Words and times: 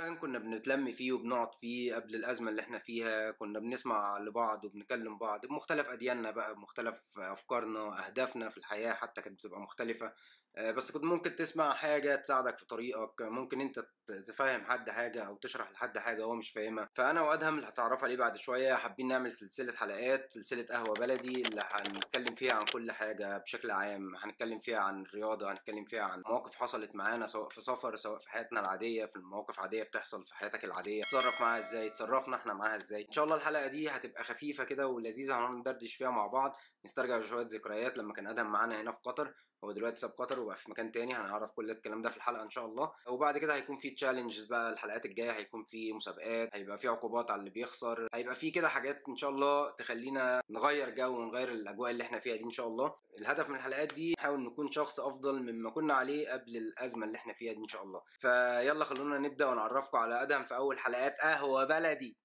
مكان 0.00 0.16
كنا 0.16 0.38
بنتلم 0.38 0.90
فيه 0.90 1.12
وبنقعد 1.12 1.54
فيه 1.54 1.94
قبل 1.94 2.14
الأزمة 2.14 2.50
اللي 2.50 2.62
إحنا 2.62 2.78
فيها 2.78 3.30
كنا 3.30 3.58
بنسمع 3.58 4.18
لبعض 4.18 4.64
وبنكلم 4.64 5.18
بعض 5.18 5.46
بمختلف 5.46 5.86
أدياننا 5.88 6.30
بقى 6.30 6.54
بمختلف 6.54 7.02
أفكارنا 7.18 8.06
أهدافنا 8.06 8.48
في 8.48 8.58
الحياة 8.58 8.92
حتى 8.92 9.22
كانت 9.22 9.36
بتبقى 9.38 9.60
مختلفة. 9.60 10.12
بس 10.58 10.92
كنت 10.92 11.04
ممكن 11.04 11.36
تسمع 11.36 11.74
حاجة 11.74 12.16
تساعدك 12.16 12.58
في 12.58 12.66
طريقك 12.66 13.22
ممكن 13.22 13.60
انت 13.60 13.84
تفهم 14.26 14.64
حد 14.64 14.90
حاجة 14.90 15.22
أو 15.22 15.36
تشرح 15.36 15.70
لحد 15.72 15.98
حاجة 15.98 16.24
هو 16.24 16.34
مش 16.34 16.50
فاهمها. 16.50 16.88
فأنا 16.94 17.20
وأدهم 17.22 17.56
اللي 17.56 17.68
هتعرف 17.68 18.04
عليه 18.04 18.16
بعد 18.16 18.36
شوية 18.36 18.74
حابين 18.74 19.08
نعمل 19.08 19.32
سلسلة 19.32 19.72
حلقات 19.72 20.32
سلسلة 20.32 20.66
قهوة 20.70 20.94
بلدي 20.94 21.42
اللي 21.42 21.62
هنتكلم 21.70 22.34
فيها 22.34 22.52
عن 22.54 22.64
كل 22.72 22.92
حاجة 22.92 23.38
بشكل 23.38 23.70
عام. 23.70 24.16
هنتكلم 24.16 24.58
فيها 24.60 24.78
عن 24.78 25.02
الرياضة 25.02 25.52
هنتكلم 25.52 25.84
فيها 25.84 26.02
عن 26.02 26.22
مواقف 26.26 26.54
حصلت 26.56 26.94
معانا 26.94 27.26
سواء 27.26 27.48
في 27.48 27.60
سفر 27.60 27.96
سواء 27.96 28.18
في 28.18 28.30
حياتنا 28.30 28.60
العادية 28.60 29.06
في 29.06 29.18
مواقف 29.18 29.60
عادية 29.60 29.82
بتحصل 29.82 30.26
في 30.26 30.34
حياتك 30.34 30.64
العادية. 30.64 31.02
تصرف 31.02 31.40
معاها 31.40 31.58
إزاي؟ 31.58 31.90
تصرفنا 31.90 32.36
إحنا 32.36 32.54
معاها 32.54 32.76
إزاي؟ 32.76 33.02
إن 33.08 33.12
شاء 33.12 33.24
الله 33.24 33.36
الحلقة 33.36 33.66
دي 33.66 33.90
هتبقى 33.90 34.24
خفيفة 34.24 34.64
كده 34.64 34.86
ولذيذة 34.86 35.38
هنقعد 35.38 35.54
ندردش 35.54 35.94
فيها 35.94 36.10
مع 36.10 36.26
بعض. 36.26 36.56
نسترجع 36.84 37.20
شوية 37.20 37.46
ذكريات 37.46 37.98
لما 37.98 38.12
كان 38.12 38.26
أدهم 38.26 38.52
معانا 38.52 38.80
هنا 38.80 38.92
في 38.92 38.98
قطر. 39.04 39.34
هو 39.64 39.72
دلوقتي 39.72 39.96
ساب 39.96 40.10
قطر 40.10 40.40
وبقى 40.40 40.56
في 40.56 40.70
مكان 40.70 40.92
تاني 40.92 41.14
هنعرف 41.14 41.50
كل 41.50 41.70
الكلام 41.70 42.02
ده 42.02 42.10
في 42.10 42.16
الحلقة 42.16 42.42
إن 42.42 42.50
شاء 42.50 42.66
الله. 42.66 42.92
وبعد 43.08 43.38
كده 43.38 43.54
هيكون 43.54 43.76
في 43.76 43.90
تشالنجز 43.90 44.44
بقى 44.44 44.72
الحلقات 44.72 45.06
الجاية 45.06 45.30
هيكون 45.32 45.64
في 45.64 45.92
مسابقات 45.92 46.48
هيبقى 46.52 46.78
في 46.78 46.88
عقوبات 46.88 47.30
على 47.30 47.38
اللي 47.40 47.50
بيخسر 47.50 48.08
هيبقى 48.14 48.34
في 48.34 48.50
كده 48.50 48.68
حاجات 48.68 49.02
إن 49.08 49.16
شاء 49.16 49.30
الله 49.30 49.70
تخلينا 49.70 50.42
نغير 50.50 50.90
جو 50.90 51.18
ونغير 51.20 51.48
الأجواء 51.52 51.90
اللي 51.90 52.02
إحنا 52.04 52.18
فيها 52.18 52.36
دي 52.36 52.44
إن 52.44 52.50
شاء 52.50 52.66
الله. 52.68 52.94
الهدف 53.18 53.48
من 53.48 53.54
الحلقات 53.56 53.94
دي 53.94 54.14
نحاول 54.18 54.40
نكون 54.40 54.70
شخص 54.72 55.00
أفضل 55.00 55.42
مما 55.42 55.70
كنا 55.70 55.94
عليه 55.94 56.32
قبل 56.32 56.56
الأزمة 56.56 57.06
اللي 57.06 57.16
إحنا 57.16 57.32
فيها 57.32 57.52
دي 57.52 57.58
إن 57.58 57.68
شاء 57.68 57.82
الله. 57.82 58.02
فيلا 58.18 58.84
خلونا 58.84 59.18
نبدأ 59.18 59.46
ونعرفكم 59.46 59.98
على 59.98 60.22
أدهم 60.22 60.44
في 60.44 60.56
أول 60.56 60.78
حلقات 60.78 61.16
قهوة 61.20 61.64
بلدي. 61.64 62.16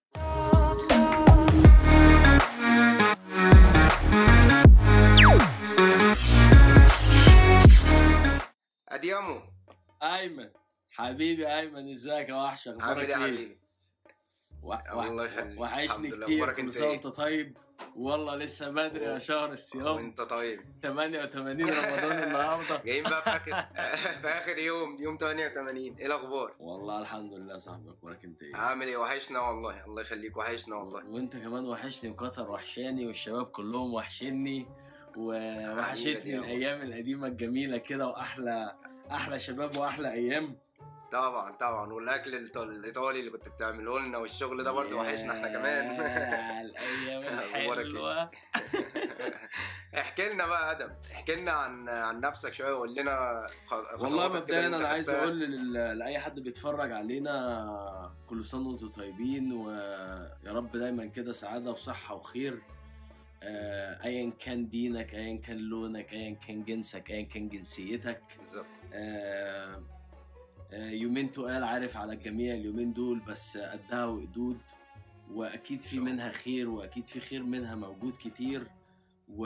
اديامو 8.95 9.41
أيمن. 10.03 10.49
حبيبي 10.89 11.55
أيمن 11.55 11.89
إزيك؟ 11.89 12.29
يا 12.29 12.35
وحش 12.35 12.67
عامل 12.67 12.81
أخبارك 12.81 13.09
إيه 13.09 13.15
يا 13.15 13.25
إيه؟ 13.25 13.33
حبيبي. 13.35 13.59
الله 15.09 15.25
يخليك. 15.25 15.59
وحشني. 15.59 16.11
كتير. 16.11 16.51
كل 16.53 16.73
سنه 16.73 16.83
إيه؟ 16.83 16.89
وانت 16.91 17.07
طيب. 17.07 17.57
والله 17.95 18.35
لسه 18.35 18.69
بدري 18.69 19.05
يا 19.05 19.19
شهر 19.19 19.51
الصيام. 19.51 19.85
وأنت 19.85 20.21
طيب. 20.21 20.61
88 20.83 21.61
رمضان 21.69 22.23
النهارده. 22.23 22.81
جايين 22.85 23.03
بقى 23.03 23.21
في 23.21 23.29
اخر 23.29 23.65
في 24.21 24.27
آخر 24.27 24.57
يوم 24.57 24.97
يوم 25.01 25.17
88 25.17 25.95
إيه 25.99 26.05
الأخبار؟ 26.05 26.55
والله 26.59 27.01
الحمد 27.01 27.33
لله 27.33 27.57
صاحبي 27.57 27.89
أخبارك 27.89 28.25
أنت 28.25 28.43
إيه؟ 28.43 28.55
عامل 28.55 28.87
إيه؟ 28.87 28.97
وحشنا 28.97 29.39
والله. 29.39 29.85
الله 29.85 30.01
يخليك 30.01 30.37
وحشنا 30.37 30.75
والله. 30.75 31.05
وأنت 31.09 31.35
كمان 31.35 31.65
وحشني 31.65 32.09
وقطر 32.09 32.51
وحشاني 32.51 33.07
والشباب 33.07 33.45
كلهم 33.45 33.93
وحشني 33.93 34.65
ووحشتني 35.17 36.37
الأيام 36.37 36.81
القديمة 36.81 37.27
الجميلة 37.27 37.77
كده 37.77 38.07
وأحلى 38.07 38.75
أحلى 39.11 39.39
شباب 39.39 39.77
وأحلى 39.77 40.11
أيام. 40.13 40.57
طبعا 41.11 41.51
طبعا. 41.51 41.93
والأكل 41.93 42.35
الإيطالي 42.35 43.19
اللي 43.19 43.31
كنت 43.31 43.49
بتعمله 43.49 43.99
لنا 43.99 44.17
والشغل 44.17 44.63
ده 44.63 44.71
برضه 44.71 44.95
وحشنا 44.95 45.33
إحنا 45.33 45.47
كمان. 45.47 45.85
يا 45.95 46.61
الأيام؟ 46.61 47.23
الحلوة. 47.39 48.31
احكي 49.97 50.29
لنا 50.29 50.47
بقى 50.47 50.71
آدم. 50.71 50.89
احكي 51.11 51.35
لنا 51.35 51.51
عن 51.51 51.89
عن 51.89 52.19
نفسك 52.19 52.53
شوية 52.53 52.73
وقول 52.73 52.95
لنا 52.95 53.45
والله 53.99 54.27
مبدئيا 54.27 54.67
أنا 54.67 54.87
عايز. 54.87 55.09
أقول 55.09 55.39
لأي 55.73 56.19
حد 56.19 56.39
بيتفرج 56.39 56.91
علينا 56.91 58.15
كل 58.29 58.45
سنة 58.45 58.67
وأنتم 58.67 58.87
طيبين 58.89 59.51
ويا 59.53 60.53
رب 60.53 60.71
دايما 60.71 61.05
كده 61.05 61.31
سعادة 61.33 61.71
وصحة 61.71 62.15
وخير. 62.15 62.61
ايا 64.03 64.31
كان 64.39 64.69
دينك 64.69 65.15
ايا 65.15 65.37
كان 65.37 65.57
لونك 65.57 66.13
ايا 66.13 66.33
كان 66.33 66.63
جنسك 66.63 67.11
ايا 67.11 67.21
كان 67.21 67.49
جنسيتك. 67.49 68.21
بالظبط. 68.37 68.65
آه، 68.93 69.83
آه، 70.71 70.89
يومين 70.89 71.31
تقال 71.31 71.63
عارف 71.63 71.97
على 71.97 72.13
الجميع 72.13 72.53
اليومين 72.53 72.93
دول 72.93 73.19
بس 73.19 73.57
قدها 73.57 74.05
وقدود 74.05 74.57
وأكيد 75.31 75.81
في. 75.81 75.99
منها 75.99 76.31
خير 76.31 76.69
وأكيد 76.69 77.07
في 77.07 77.19
خير 77.19 77.43
منها 77.43 77.75
موجود 77.75 78.13
كتير. 78.19 78.67
و... 79.29 79.41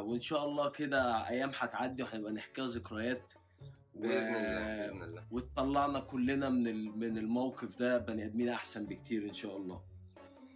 وإن 0.00 0.20
شاء 0.20 0.44
الله 0.44 0.70
كده 0.70 1.28
أيام 1.28 1.50
هتعدي 1.58 2.02
وهنبقى 2.02 2.32
نحكيها 2.32 2.66
ذكريات. 2.66 3.32
و... 3.94 4.00
بإذن 4.00 4.34
الله 4.34 4.86
بإذن 4.86 5.02
الله. 5.02 5.24
وتطلعنا 5.30 6.00
كلنا 6.00 6.48
من 6.50 6.66
ال... 6.66 6.98
من 6.98 7.18
الموقف 7.18 7.78
ده 7.78 7.98
بني 7.98 8.24
آدمين 8.24 8.48
أحسن 8.48 8.86
بكتير 8.86 9.22
إن 9.22 9.32
شاء 9.32 9.56
الله. 9.56 9.80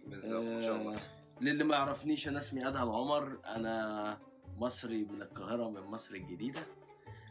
بالظبط 0.07 0.43
إن 0.43 0.63
شاء 0.63 0.75
الله. 0.81 0.95
آه، 0.95 1.18
للي 1.41 1.63
ما 1.63 1.75
يعرفنيش 1.75 2.27
أنا 2.27 2.37
اسمي 2.39 2.67
أدهم 2.67 2.89
عمر. 2.91 3.39
أنا 3.45 4.17
مصري 4.57 5.05
من 5.05 5.21
القاهرة 5.21 5.69
من 5.69 5.81
مصر 5.81 6.15
الجديدة. 6.15 6.61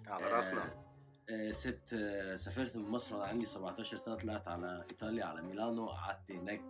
على 0.07 0.27
رأسنا. 0.27 0.85
آه، 1.31 1.51
سبت 1.51 1.93
آه، 1.93 2.35
سافرت 2.35 2.77
من 2.77 2.89
مصر 2.89 3.15
وأنا 3.15 3.27
عندي 3.27 3.47
17 3.47 3.97
سنة. 3.97 4.15
طلعت 4.15 4.49
على 4.49 4.85
إيطاليا 4.91 5.25
على 5.25 5.43
ميلانو. 5.43 5.89
قعدت 5.89 6.31
هناك 6.31 6.61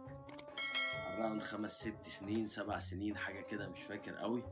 around 1.17 1.43
خمس 1.43 1.81
ست 1.81 2.07
سنين 2.07 2.47
سبع 2.47 2.79
سنين 2.79 3.17
حاجة 3.17 3.41
كده 3.41 3.69
مش 3.69 3.83
فاكر 3.83 4.15
قوي. 4.17 4.43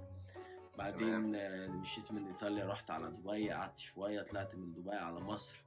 بعدين 0.79 1.35
آه، 1.35 1.69
مشيت 1.69 2.13
من 2.13 2.27
إيطاليا 2.27 2.67
رحت 2.67 2.91
على 2.91 3.11
دبي 3.11 3.51
قعدت 3.51 3.79
شوية. 3.79 4.23
طلعت 4.23 4.55
من 4.55 4.73
دبي 4.73 4.95
على 4.95 5.21
مصر 5.21 5.65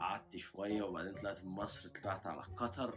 قعدت 0.00 0.36
شوية. 0.36 0.82
وبعدين 0.82 1.14
طلعت 1.14 1.44
من 1.44 1.50
مصر 1.50 1.88
طلعت 1.88 2.26
على 2.26 2.42
قطر. 2.42 2.94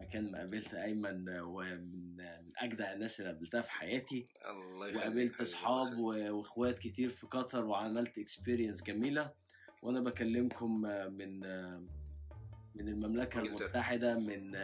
مكان 0.00 0.32
ما 0.32 0.38
قابلت 0.38 0.74
أيمن 0.74 1.40
ومن 1.40 2.16
من 2.16 2.52
أجدع 2.58 2.92
الناس 2.92 3.20
اللي 3.20 3.32
قابلتها 3.32 3.60
في 3.60 3.70
حياتي 3.70 4.26
الله 4.50 4.86
يخليك 4.88 4.96
وقابلت 5.02 5.40
أصحاب 5.40 5.98
وإخوات 5.98 6.78
كتير 6.78 7.08
في 7.08 7.26
قطر 7.26 7.64
وعملت 7.64 8.18
experience 8.18 8.82
جميلة 8.82 9.32
وأنا 9.82 10.00
بكلمكم 10.00 10.80
من 10.80 11.40
من 12.74 12.88
المملكة. 12.88 13.40
المتحدة 13.40 14.18
من. 14.18 14.56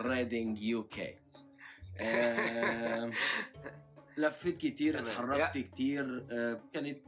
Reading 0.00 0.58
UK 0.62 1.18
لفيت 4.18 4.56
كتير. 4.56 5.00
اتحركت 5.00 5.58
كتير 5.58 6.26
آه، 6.30 6.60
كانت 6.72 6.98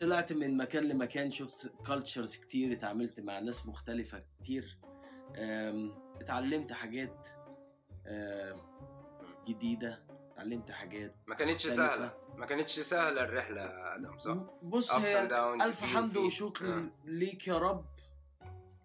طلعت 0.00 0.32
من 0.32 0.56
مكان 0.56 0.84
لمكان 0.84 1.30
شفت 1.30 1.72
cultures 1.86 2.36
كتير 2.36 2.72
اتعاملت 2.72 3.20
مع 3.20 3.38
ناس 3.38 3.66
مختلفة 3.66 4.22
كتير 4.40 4.78
اتعلمت 6.20 6.72
حاجات 6.72 7.28
آم، 8.06 8.56
جديدة 9.48 10.02
اتعلمت 10.32 10.70
حاجات 10.70 11.14
ما 11.26 11.34
كانتش. 11.34 11.66
سهلة 11.66 12.12
ما 12.36 12.46
كانتش 12.46 12.80
سهلة 12.80 13.24
الرحلة 13.24 13.60
يا 13.60 13.94
آدم 13.96 14.18
صح 14.18 14.36
بص 14.62 14.92
هي 14.92 15.72
فيه 15.72 15.86
حمد. 15.86 16.16
وشكر 16.16 16.74
آه. 16.78 16.90
ليك 17.04 17.48
يا 17.48 17.58
رب 17.58 17.84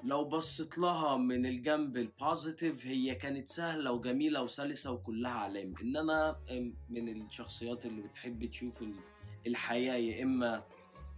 لو 0.04 0.24
بصيت 0.26 0.78
لها 0.78 1.18
من 1.18 1.46
الجنب 1.46 1.98
ال 1.98 2.08
positive 2.08 2.86
هي 2.88 3.16
كانت 3.16 3.48
سهلة 3.50 3.92
وجميلة 3.92 4.42
وسلسة 4.44 4.92
وكلها 4.92 5.32
علام 5.32 5.74
إن 5.82 5.98
أنا 5.98 6.40
من 6.90 7.22
الشخصيات 7.26 7.86
اللي 7.86 8.02
بتحب 8.02 8.46
تشوف 8.46 8.82
ال- 8.82 9.00
الحياة 9.48 9.94
يا 9.96 10.24
إما 10.24 10.64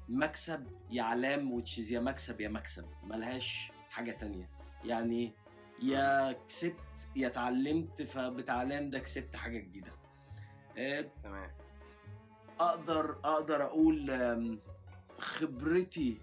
مكسب 0.10 0.68
يا 0.92 1.04
علام 1.04 1.52
وتشيز 1.52 1.92
يا 1.92 2.00
مكسب 2.00 2.42
يا 2.42 2.50
مكسب 2.50 2.86
ملهاش 3.04 3.72
حاجة 3.90 4.12
تانية 4.12 4.50
يعني 4.86 5.34
يا 5.82 6.32
كسبت 6.32 7.08
يا 7.16 7.28
اتعلمت 7.28 8.02
فبتعلم 8.02 8.90
ده 8.90 9.00
كسبت 9.00 9.36
حاجة 9.36 9.58
جديدة. 9.60 9.92
آه، 10.78 11.10
تمام. 11.24 11.52
أقدر 12.60 13.12
أقدر 13.24 13.64
أقول 13.64 14.60
خبرتي 15.20 16.18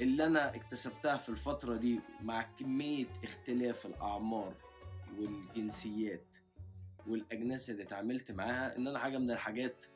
اللي 0.00 0.26
أنا 0.26 0.54
اكتسبتها 0.54 1.16
في 1.16 1.28
الفترة 1.28 1.76
دي 1.76 2.00
مع 2.22 2.42
كمية 2.42 3.06
اختلاف 3.24 3.86
الأعمار 3.86 4.54
والجنسيات 5.18 6.36
والأجناس 7.06 7.70
اللي 7.70 7.82
اتعاملت 7.82 8.30
معاها 8.32 8.76
إن 8.76 8.88
أنا 8.88 8.98
حاجة 8.98 9.18
من 9.18 9.30
الحاجات 9.30 9.86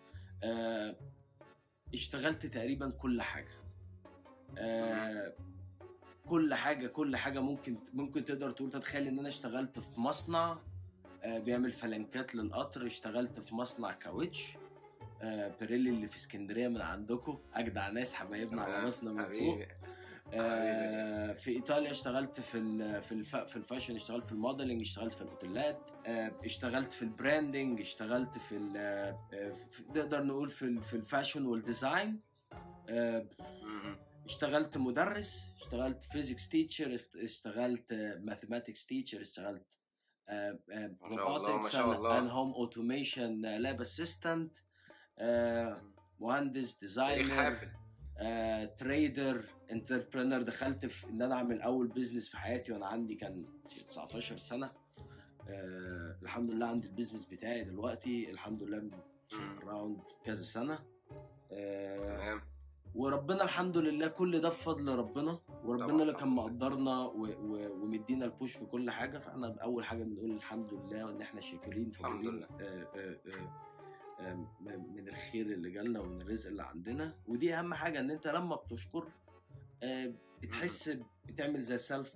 آه، 0.44 0.96
اشتغلت 1.94 2.46
تقريبا 2.46 2.90
كل 2.90 3.22
حاجة. 3.22 3.52
آه، 4.58 5.32
كل 6.28 6.54
حاجة 6.54 6.86
كل 6.86 7.16
حاجة 7.16 7.40
ممكن 7.40 7.76
ممكن 7.94 8.24
تقدر 8.24 8.50
تقول. 8.50 8.70
تتخيل 8.70 9.06
إن 9.06 9.18
أنا 9.18 9.28
اشتغلت 9.28 9.78
في 9.78 10.00
مصنع 10.00 10.58
آه، 11.22 11.38
بيعمل 11.38 11.72
فلنكات 11.72 12.34
للقطر 12.34 12.86
اشتغلت 12.86 13.40
في 13.40 13.54
مصنع 13.54 13.92
كاوتش 13.92 14.56
آه، 15.22 15.54
بيريلي 15.60 15.90
اللي 15.90 16.08
في 16.08 16.16
اسكندرية 16.16 16.68
من 16.68 16.80
عندكم. 16.80 17.38
أجدع 17.54 17.88
ناس 17.88 18.14
حبايبنا 18.14 18.62
على. 18.62 18.84
راسنا 18.84 19.12
من 19.12 19.28
فوق. 19.28 19.58
آه، 20.34 21.32
في 21.32 21.50
إيطاليا 21.50 21.90
اشتغلت 21.90 22.40
في 22.40 22.58
ال 22.58 23.02
في 23.02 23.12
الف 23.12 23.36
في 23.36 23.56
ال 23.56 23.61
fashion 23.61 23.94
اشتغلت 23.94 24.24
في 24.24 24.32
ال 24.32 24.38
modeling 24.38 24.80
اشتغلت 24.80 25.14
في 25.14 25.22
الأوتيلات 25.22 25.78
آه، 26.06 26.32
اشتغلت 26.44 26.92
في 26.92 27.02
ال 27.02 27.11
branding 27.11 27.80
اشتغلت 27.80 28.38
في 28.38 28.54
نقدر 29.96 30.22
نقول 30.22 30.48
في 30.48 30.80
في 30.80 30.94
ال 30.96 31.03
fashion 31.03 31.46
وال 31.46 31.63
design. 31.63 32.20
آه،. 32.88 33.26
اشتغلت 34.24 34.76
مدرس 34.76 35.52
اشتغلت 35.56 36.04
physics 36.04 36.48
teacher 36.48 36.98
اشتغلت 37.16 37.92
mathematics 38.20 38.86
teacher 38.86 39.20
اشتغلت 39.20 39.66
home 42.28 42.54
automation 42.62 43.44
uh, 43.44 43.58
lab 43.64 43.80
assistant 43.80 44.52
uh, 45.20 45.74
مهندس 46.20 46.78
designer 46.78 47.68
trader 48.78 49.44
entrepreneur 49.70 50.42
دخلت 50.42 50.86
في 50.86 51.06
إن 51.06 51.22
أنا 51.22 51.34
أعمل 51.34 51.62
أول 51.62 51.88
business 51.88 52.28
في 52.28 52.36
حياتي 52.36 52.72
وأنا 52.72 52.86
عندي 52.86 53.14
كان 53.14 53.44
19 53.88 54.36
سنة. 54.36 54.70
آه 55.48 56.18
الحمد 56.22 56.54
لله 56.54 56.66
عندي 56.66 56.88
ال 56.88 56.92
business 56.92 57.24
بتاعي 57.26 57.64
دلوقتي. 57.64 58.30
الحمد 58.30 58.62
لله. 58.62 58.90
around 59.64 60.02
كذا 60.24 60.42
سنة. 60.42 60.78
آه 61.52 62.16
تمام. 62.16 62.51
وربنا 62.94 63.44
الحمد 63.44 63.76
لله 63.76 64.06
كل 64.08 64.40
ده 64.40 64.48
بفضل 64.48 64.94
ربنا 64.98 65.38
وربنا 65.64 66.02
اللي 66.02 66.14
كان. 66.14 66.28
مقدرنا. 66.28 67.04
ومدينا 67.04 68.24
ال 68.24 68.30
push 68.30 68.52
في 68.56 68.64
كل 68.66 68.90
حاجة 68.90 69.18
فاحنا 69.18 69.56
أول 69.62 69.84
حاجة 69.84 70.02
بنقول 70.02 70.30
الحمد 70.30 70.74
لله 70.74 71.04
وان 71.04 71.22
إحنا 71.22 71.40
شاكرين 71.40 71.90
الحمد 71.90 72.02
فاكرين 72.24 72.34
لله. 72.34 72.46
آه 72.60 72.88
آه 72.96 73.18
آه 73.26 73.62
آه 74.20 74.46
من 74.96 75.08
الخير 75.08 75.46
اللي 75.46 75.70
جالنا 75.70 76.00
ومن 76.00 76.20
الرزق 76.22 76.50
اللي 76.50 76.62
عندنا 76.62 77.14
ودي 77.26 77.54
أهم 77.54 77.74
حاجة 77.74 78.00
إن 78.00 78.10
أنت 78.10 78.26
لما 78.26 78.56
بتشكر 78.56 79.08
بتحس 80.42 80.96
بتعمل 81.26 81.60
زي 81.62 81.78
self 81.78 82.14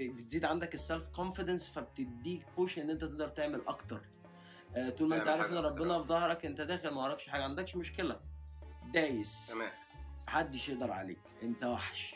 بتزيد 0.00 0.44
عندك 0.44 0.74
ال 0.74 0.81
self 0.81 1.08
confidence 1.08 1.68
فبتديك 1.68 2.46
push 2.56 2.78
إن 2.78 2.90
أنت 2.90 3.00
تقدر 3.04 3.28
تعمل 3.28 3.62
أكتر 3.66 4.00
طول 4.98 5.08
ما 5.08 5.16
أنت 5.16 5.28
عارف 5.28 5.52
إن. 5.52 5.56
ربنا 5.56 6.00
في 6.02 6.08
ظهرك 6.08 6.46
أنت 6.46 6.60
داخل 6.60 6.88
ما 6.88 7.02
وراكش 7.02 7.28
حاجة 7.28 7.42
عندكش 7.44 7.76
مشكلة 7.76 8.20
دايس 8.94 9.46
تمام 9.48 9.70
محدش 10.32 10.68
يقدر 10.68 10.92
عليك. 10.92 11.18
انت 11.42 11.64
وحش. 11.64 12.14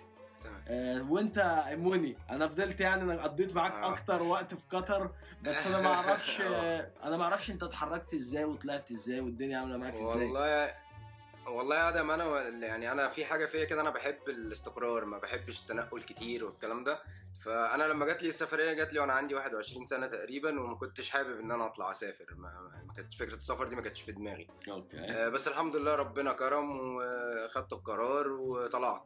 آه 0.68 1.02
وانت 1.10 1.38
ايموني 1.68 2.16
أنا 2.30 2.48
فضلت 2.48 2.80
يعني 2.80 3.02
أنا 3.02 3.22
قضيت 3.22 3.54
معاك 3.54 3.72
آه. 3.72 3.88
أكتر 3.92 4.22
وقت 4.22 4.54
في 4.54 4.60
قطر 4.70 5.10
بس 5.42 5.66
أنا 5.66 5.80
ما 5.86 5.94
أعرفش 5.94 6.40
آه 6.40 6.90
أنا 7.04 7.16
ما 7.16 7.24
أعرفش 7.24 7.50
انت 7.50 7.62
اتحركت 7.62 8.14
إزاي 8.14 8.44
وطلعت 8.44 8.90
إزاي 8.90 9.20
والدنيا 9.20 9.58
عاملة 9.58 9.76
معاك 9.76 9.92
إزاي. 9.94 10.04
والله 10.06 10.74
والله 11.46 11.76
يا 11.76 11.88
آدم 11.88 12.10
أنا 12.10 12.48
يعني 12.48 12.92
أنا 12.92 13.08
في 13.08 13.24
حاجة 13.24 13.46
فيا 13.46 13.64
كده 13.64 13.80
أنا 13.80 13.90
بحب 13.90 14.28
الاستقرار 14.28 15.04
ما 15.04 15.18
بحبش 15.18 15.60
التنقل 15.60 16.02
كتير 16.02 16.44
والكلام 16.44 16.84
ده. 16.84 16.98
فأنا 17.44 17.84
لما 17.84 18.06
جات 18.06 18.22
لي 18.22 18.28
السفرية 18.28 18.72
جات 18.72 18.92
لي 18.92 19.00
وأنا 19.00 19.12
عندي 19.12 19.34
21 19.34 19.86
سنة 19.86 20.06
تقريبا 20.06 20.60
وما 20.60 20.74
كنتش 20.76 21.10
حابب 21.10 21.40
إن 21.40 21.50
أنا 21.50 21.66
أطلع 21.66 21.90
أسافر. 21.90 22.34
ما, 22.34 22.70
ما 22.86 22.92
كانتش 22.92 23.16
فكرة 23.16 23.34
السفر 23.34 23.68
دي 23.68 23.76
ما 23.76 23.82
كانتش 23.82 24.02
في 24.02 24.12
دماغي. 24.12 24.46
أوكي. 24.70 24.98
آه، 24.98 25.28
بس 25.28 25.48
الحمد 25.48 25.76
لله 25.76 25.94
ربنا 25.94 26.32
كرم 26.32 26.80
وخدت 26.80 27.72
القرار 27.72 28.28
وطلعت. 28.28 29.02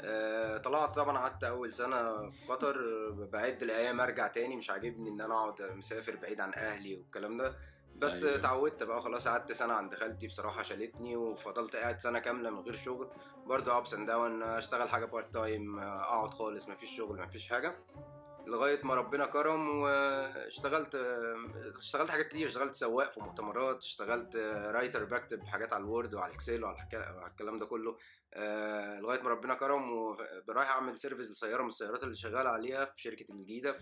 آه، 0.00 0.56
طلعت 0.56 0.94
طبعا 0.94 1.18
قعدت 1.18 1.44
أول 1.44 1.72
سنة 1.72 2.30
في 2.30 2.44
قطر. 2.48 2.76
بعد 3.10 3.62
الأيام 3.62 4.00
أرجع 4.00 4.26
تاني 4.26 4.56
مش 4.56 4.70
عاجبني 4.70 5.10
إن 5.10 5.20
أنا 5.20 5.34
أقعد 5.34 5.62
مسافر 5.62 6.16
بعيد 6.16 6.40
عن 6.40 6.54
أهلي 6.54 6.96
والكلام 6.96 7.36
ده. 7.36 7.56
بس 8.00 8.24
أيوة. 8.24 8.36
اتعودت 8.38 8.82
بقى 8.82 9.02
خلاص 9.02 9.28
قعدت 9.28 9.52
سنة 9.52 9.74
عند 9.74 9.94
خالتي 9.94 10.26
بصراحة 10.26 10.62
شالتني 10.62 11.16
وفضلت 11.16 11.76
قاعد 11.76 12.00
سنة 12.00 12.18
كاملة 12.18 12.50
من 12.50 12.58
غير 12.58 12.76
شغل. 12.76 13.10
برضه 13.46 13.78
ups 13.78 13.94
and 13.94 14.06
down 14.06 14.42
أشتغل 14.42 14.88
حاجة 14.88 15.04
part 15.04 15.34
time 15.34 15.78
أقعد 15.78 16.30
خالص 16.30 16.68
مفيش 16.68 16.96
شغل 16.96 17.22
مفيش 17.22 17.48
حاجة. 17.48 17.76
لغاية 18.46 18.84
ما 18.84 18.94
ربنا 18.94 19.26
كرم 19.26 19.68
واشتغلت 19.82 20.94
اشتغلت 21.78 22.10
حاجات 22.10 22.26
كتير. 22.26 22.48
اشتغلت 22.48 22.74
سواق 22.74 23.10
في 23.10 23.20
مؤتمرات 23.20 23.82
اشتغلت 23.82 24.36
writer 24.70 25.04
بكتب 25.04 25.44
حاجات 25.44 25.72
على 25.72 25.80
ال 25.82 25.88
Word 25.88 26.14
وعلى 26.14 26.30
ال 26.30 26.36
Excel 26.36 26.64
وعلى 26.64 26.76
الكلام 27.26 27.58
ده 27.58 27.66
كله. 27.66 27.96
آه، 28.34 29.00
لغاية 29.00 29.22
ما 29.22 29.30
ربنا 29.30 29.54
كرم 29.54 29.92
ورايح 29.92 30.70
أعمل 30.70 31.00
service 31.00 31.30
لسيارة 31.30 31.62
من 31.62 31.68
السيارات 31.68 32.04
اللي 32.04 32.16
شغال 32.16 32.46
عليها 32.46 32.84
في 32.84 33.02
شركة 33.02 33.32
الجديده 33.32 33.72
في 33.72 33.78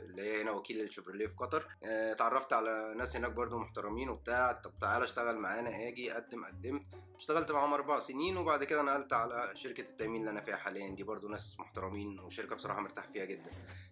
اللي 0.00 0.22
هي 0.22 0.42
هنا 0.42 0.50
وكيل 0.50 0.80
الشيفروليه 0.80 1.26
في 1.26 1.34
قطر. 1.34 1.68
آه، 1.84 2.12
اتعرفت 2.12 2.52
على 2.52 2.94
ناس 2.96 3.16
هناك 3.16 3.32
برضو 3.32 3.58
محترمين 3.58 4.08
وبتاع. 4.08 4.52
طب 4.52 4.72
تعالى 4.80 5.04
اشتغل 5.04 5.36
معانا. 5.36 5.88
أجي 5.88 6.12
أقدم 6.12 6.44
قدمت. 6.44 6.82
اشتغلت 7.16 7.52
معاهم 7.52 7.74
أربع 7.74 7.98
سنين 7.98 8.36
وبعد 8.36 8.64
كده 8.64 8.82
نقلت 8.82 9.12
على 9.12 9.50
شركة 9.54 9.80
التأمين 9.80 10.20
اللي 10.20 10.30
أنا 10.30 10.40
فيها 10.40 10.56
حاليا. 10.56 10.94
دي 10.94 11.02
برضو 11.02 11.28
ناس 11.28 11.60
محترمين 11.60 12.20
وشركة 12.20 12.56
بصراحة 12.56 12.80
مرتاح 12.80 13.06
فيها 13.06 13.24
جدا. 13.24 13.50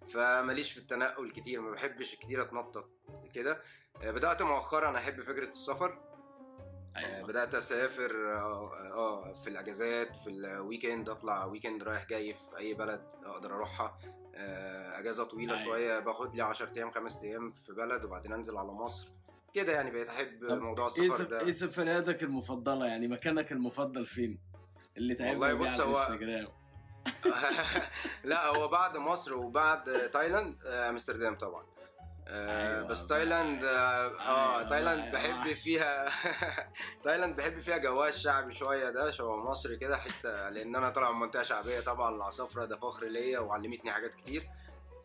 فماليش 0.09 0.73
في 0.73 0.79
التنقل 0.81 1.31
كتير. 1.31 1.61
ما 1.61 1.71
بحبش 1.71 2.15
كتير 2.15 2.43
أتنطط 2.43 2.91
كده. 3.35 3.62
آه، 4.03 4.11
بدأت 4.11 4.43
مؤخرا 4.43 4.99
أحب 4.99 5.21
فكرة 5.21 5.49
السفر. 5.49 6.10
أيوه. 6.97 7.27
بدأت 7.27 7.55
أسافر 7.55 8.11
آه 8.37 8.73
آه، 8.93 9.33
في 9.33 9.51
الأجازات 9.51 10.17
في 10.17 10.31
ال 10.31 10.40
weekend 10.40 11.09
أطلع 11.09 11.45
weekend 11.45 11.83
رايح 11.83 12.07
جاي 12.07 12.35
في 12.35 12.59
أي 12.59 12.75
بلد 12.75 13.03
أقدر 13.25 13.55
أروحها. 13.55 13.99
آه، 14.35 14.99
أجازة 14.99 15.25
طويلة 15.25 15.55
أيوة. 15.55 15.65
شوية 15.65 15.99
باخد 15.99 16.35
لي 16.35 16.43
10 16.43 16.71
أيام 16.77 16.91
5 16.91 17.23
أيام 17.23 17.51
في 17.51 17.73
بلد 17.73 18.05
وبعدين 18.05 18.33
أنزل 18.33 18.57
على 18.57 18.69
مصر. 18.73 19.09
كده 19.55 19.73
يعني 19.73 19.91
بقيت 19.91 20.09
أحب 20.09 20.45
موضوع 20.45 20.85
إيه 20.99 21.07
السفر 21.07 21.25
سف... 21.25 21.31
ده. 21.31 21.41
إيه 21.41 21.51
سفرياتك 21.53 22.23
المفضلة؟ 22.23 22.87
يعني 22.87 23.09
مكانك 23.09 23.53
المفضل 23.53 24.07
فين؟ 24.07 24.39
اللي 24.97 25.15
تعبنا 25.15 25.33
والله 25.53 25.55
بص 25.55 25.81
هو- 25.81 25.93
الانستجرام. 25.93 26.49
لا 28.25 28.47
هو 28.47 28.69
بعد 28.69 28.97
مصر 28.97 29.35
وبعد 29.37 30.11
تايلاند 30.11 30.59
آه، 30.67 30.91
أمستردام 30.91 31.35
طبعا. 31.39 31.67
أيوة 32.31 32.82
بس. 32.82 33.06
تايلاند 33.06 33.65
آه 33.65 34.21
آه، 34.21 34.59
أيوة 34.59 34.69
تايلاند 34.69 35.00
بقى، 35.12 35.12
بحب 35.12 35.41
وحش. 35.47 35.59
فيها 35.61 36.09
تايلاند 37.05 37.37
بحب 37.37 37.61
فيها 37.61 37.77
جواها 37.79 38.09
الشعبي 38.09 38.55
شوية 38.55 38.91
ده 38.91 39.11
شبه 39.11 39.37
مصر 39.37 39.75
كده 39.75 39.97
حتة 39.97 40.49
لأن 40.50 40.77
أنا 40.77 40.91
طالع 40.91 41.12
من 41.12 41.21
منطقة 41.21 41.43
شعبية 41.43 41.81
طبعا 41.81 42.15
العصافره 42.17 42.65
ده 42.65 42.77
فخر 42.77 43.05
ليا 43.06 43.38
وعلمتني 43.38 43.91
حاجات 43.91 44.15
كتير 44.15 44.49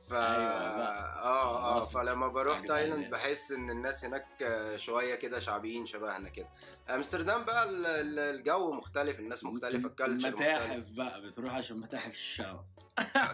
ف 0.09 0.13
أيوة. 0.13 0.23
آه 0.23 1.77
آه. 1.77 1.81
فلما 1.81 2.27
بروح 2.27 2.59
تايلاند 2.59 2.93
تانية. 3.03 3.09
بحس 3.09 3.51
إن 3.51 3.69
الناس 3.69 4.05
هناك 4.05 4.25
آه، 4.41 4.77
شوية 4.77 5.15
كده 5.15 5.39
شعبيين 5.39 5.85
شبهنا 5.85 6.29
كده 6.29 6.49
أمستردام 6.89 7.43
بقى 7.45 7.63
ال- 7.69 7.85
ال- 7.85 8.19
الجو 8.19 8.71
مختلف 8.71 9.19
الناس 9.19 9.43
مختلفة 9.43 9.87
ال 9.87 9.93
culture 9.93 10.29
متاحف 10.35 10.91
بقى 10.91 11.21
بتروح 11.21 11.53
عشان 11.55 11.77
متاحف 11.79 12.11
الشعب 12.13 12.65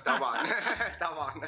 طبعا 0.05 0.47
طبعا 1.07 1.47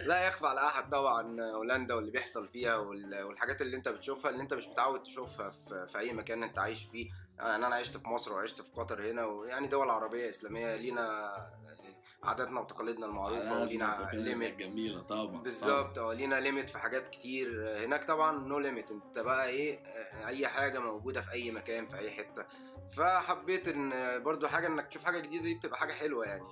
لا 0.00 0.26
يخفى 0.26 0.46
على 0.46 0.60
أحد 0.66 0.90
طبعا 0.90 1.40
هولندا 1.42 1.94
واللي 1.94 2.10
بيحصل 2.10 2.48
فيها 2.48 2.76
وال- 2.76 3.22
والحاجات 3.22 3.62
اللي 3.62 3.76
أنت 3.76 3.88
بتشوفها 3.88 4.30
اللي 4.30 4.42
أنت 4.42 4.54
مش 4.54 4.66
متعود 4.68 5.02
تشوفها 5.02 5.50
في 5.86 5.98
أي 5.98 6.12
مكان 6.12 6.42
أنت 6.42 6.58
عايش 6.58 6.84
فيه 6.84 7.10
يعني 7.38 7.66
أنا 7.66 7.76
عشت 7.76 7.96
في 7.96 8.08
مصر 8.08 8.32
وعشت 8.32 8.62
في 8.62 8.70
قطر 8.76 9.10
هنا 9.10 9.24
ويعني 9.24 9.68
دول 9.68 9.90
عربية 9.90 10.30
إسلامية 10.30 10.76
لينا 10.76 11.32
عاداتنا 12.22 12.60
وتقاليدنا 12.60 13.06
المعروفة 13.06 13.60
ولينا 13.62 14.10
limit 14.14 14.56
جميله 14.56 15.00
طبعا 15.02 15.42
بالظبط 15.42 15.98
آه 15.98 16.12
لينا 16.14 16.40
limit 16.40 16.70
في 16.70 16.78
حاجات 16.78 17.08
كتير 17.08 17.78
هناك 17.84 18.04
طبعا 18.04 18.38
no 18.48 18.58
limit 18.58 18.90
انت 18.90 19.18
بقى 19.18 19.46
إيه 19.46 19.78
اي 20.26 20.48
حاجة 20.48 20.78
موجودة 20.78 21.20
في 21.20 21.32
أي 21.32 21.50
مكان 21.50 21.86
في 21.86 21.98
أي 21.98 22.10
حتة. 22.10 22.46
فحبيت 22.96 23.68
إن 23.68 23.92
برضو 24.22 24.48
حاجة 24.48 24.66
إنك 24.66 24.86
تشوف 24.86 25.04
حاجة 25.04 25.18
جديدة 25.20 25.44
دي 25.44 25.54
بتبقى 25.54 25.78
حاجة 25.78 25.92
حلوة 25.92 26.24
يعني. 26.26 26.44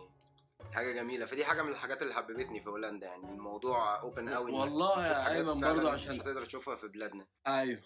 حاجة 0.72 0.92
جميلة. 0.92 1.26
فدي 1.26 1.44
حاجة 1.44 1.62
من 1.62 1.68
الحاجات 1.72 2.02
اللي 2.02 2.14
حببتني 2.14 2.60
في 2.60 2.70
هولندا 2.70 3.06
يعني. 3.06 3.28
الموضوع 3.30 4.00
open 4.00 4.28
قوي 4.28 4.52
والله 4.52 5.06
يا 5.06 5.32
أيمن 5.32 5.60
برضو 5.60 5.80
مش 5.90 6.02
عشان 6.02 6.20
هتقدر 6.20 6.44
تشوفها 6.44 6.76
في 6.76 6.88
بلادنا. 6.88 7.26
أيوه. 7.46 7.80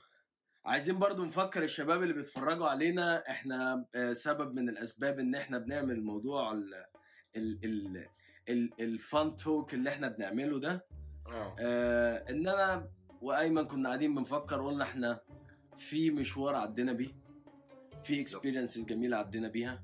عايزين 0.65 0.99
برضو 0.99 1.25
نفكر 1.25 1.63
الشباب 1.63 2.03
اللي 2.03 2.15
بيتفرجوا 2.15 2.67
علينا 2.69 3.31
إحنا 3.31 3.87
آه، 3.95 4.13
سبب 4.13 4.55
من 4.55 4.69
الأسباب 4.69 5.19
إن 5.19 5.35
إحنا 5.35 5.59
بنعمل 5.59 6.05
موضوع 6.05 6.53
ال 6.53 6.85
ال 8.81 8.95
fun 8.95 9.37
talk 9.37 9.75
اللي 9.75 9.91
إحنا 9.91 10.09
بنعمله 10.09 10.59
ده 10.61 10.87
آه. 11.27 11.57
آه 11.59 12.31
إن 12.31 12.49
أنا 12.49 12.89
وأيمن 13.21 13.63
كنا 13.65 13.89
قاعدين 13.89 14.15
بنفكر 14.15 14.63
قلنا 14.67 14.85
إحنا 14.85 15.21
في 15.77 16.11
مشوار 16.11 16.55
عدينا 16.55 16.93
بيه 16.93 17.17
في. 18.05 18.21
experiences 18.21 18.85
جميلة 18.85 19.17
عدينا 19.17 19.49
بيها 19.49 19.83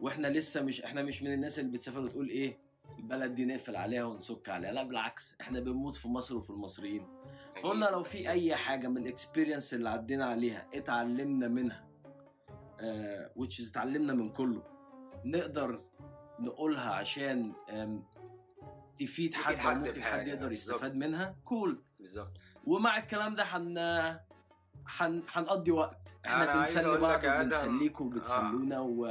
وإحنا 0.00 0.26
لسه 0.26 0.62
مش 0.62 0.82
إحنا 0.82 1.02
مش 1.02 1.22
من 1.22 1.32
الناس 1.32 1.58
اللي 1.58 1.70
بتسافر 1.70 2.00
وتقول 2.00 2.28
إيه 2.28 2.58
البلد 2.98 3.34
دي 3.34 3.44
نقفل 3.44 3.76
عليها 3.76 4.04
ونسك 4.04 4.48
عليها 4.48 4.72
لا 4.72 4.82
بالعكس 4.82 5.34
إحنا 5.40 5.60
بنموت 5.60 5.96
في 5.96 6.08
مصر 6.08 6.36
وفي 6.36 6.50
المصريين. 6.50 7.06
فقلنا 7.62 7.84
لو 7.86 8.02
في 8.02 8.28
أي 8.30 8.56
حاجة 8.56 8.88
من 8.88 8.96
ال 8.98 9.05
experience 9.05 9.74
اللي 9.74 9.88
عدينا 9.88 10.26
عليها 10.26 10.66
اتعلمنا 10.74 11.48
منها 11.48 11.88
آه 12.80 13.30
is 13.38 13.70
اتعلمنا 13.70 14.12
من 14.12 14.30
كله 14.30 14.62
نقدر 15.24 15.84
نقولها 16.40 16.90
عشان 16.90 17.52
تفيد 18.98 19.34
حد 19.34 19.56
حد 19.56 19.76
ممكن 19.88 20.02
حد 20.02 20.28
يقدر. 20.28 20.52
يستفاد 20.52 20.94
منها. 20.94 21.36
Cool 21.44 21.82
بالظبط. 21.98 22.32
ومع 22.64 22.98
الكلام 22.98 23.34
ده 23.34 23.44
حن 23.44 23.78
حن 24.86 25.22
هنقضي 25.32 25.70
وقت. 25.70 25.98
إحنا 26.26 26.56
بنسلي 26.56 26.98
بعض 26.98 27.24
آدم، 27.24 27.40
وبنسليكوا 27.40 28.06
وبتسلونا 28.06 28.80
و 28.80 29.06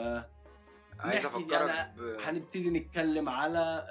عايز 1.00 1.26
أفكرك 1.26 1.52
يعني 1.52 2.02
ب... 2.02 2.02
هنبتدي 2.22 2.70
نتكلم 2.70 3.30
على 3.30 3.88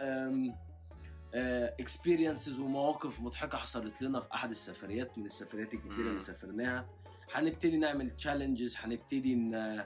experiences 1.80 2.58
ومواقف 2.58 3.20
مضحكة 3.20 3.58
حصلت 3.58 4.02
لنا 4.02 4.20
في 4.20 4.34
أحد 4.34 4.50
السفريات 4.50 5.18
من 5.18 5.26
السفريات 5.26 5.74
الكتيرة. 5.74 6.08
اللي 6.08 6.20
سافرناها. 6.20 6.88
هنبتدي 7.32 7.76
نعمل 7.76 8.10
challenges 8.10 8.76
هنبتدي 8.76 9.34
ن... 9.34 9.84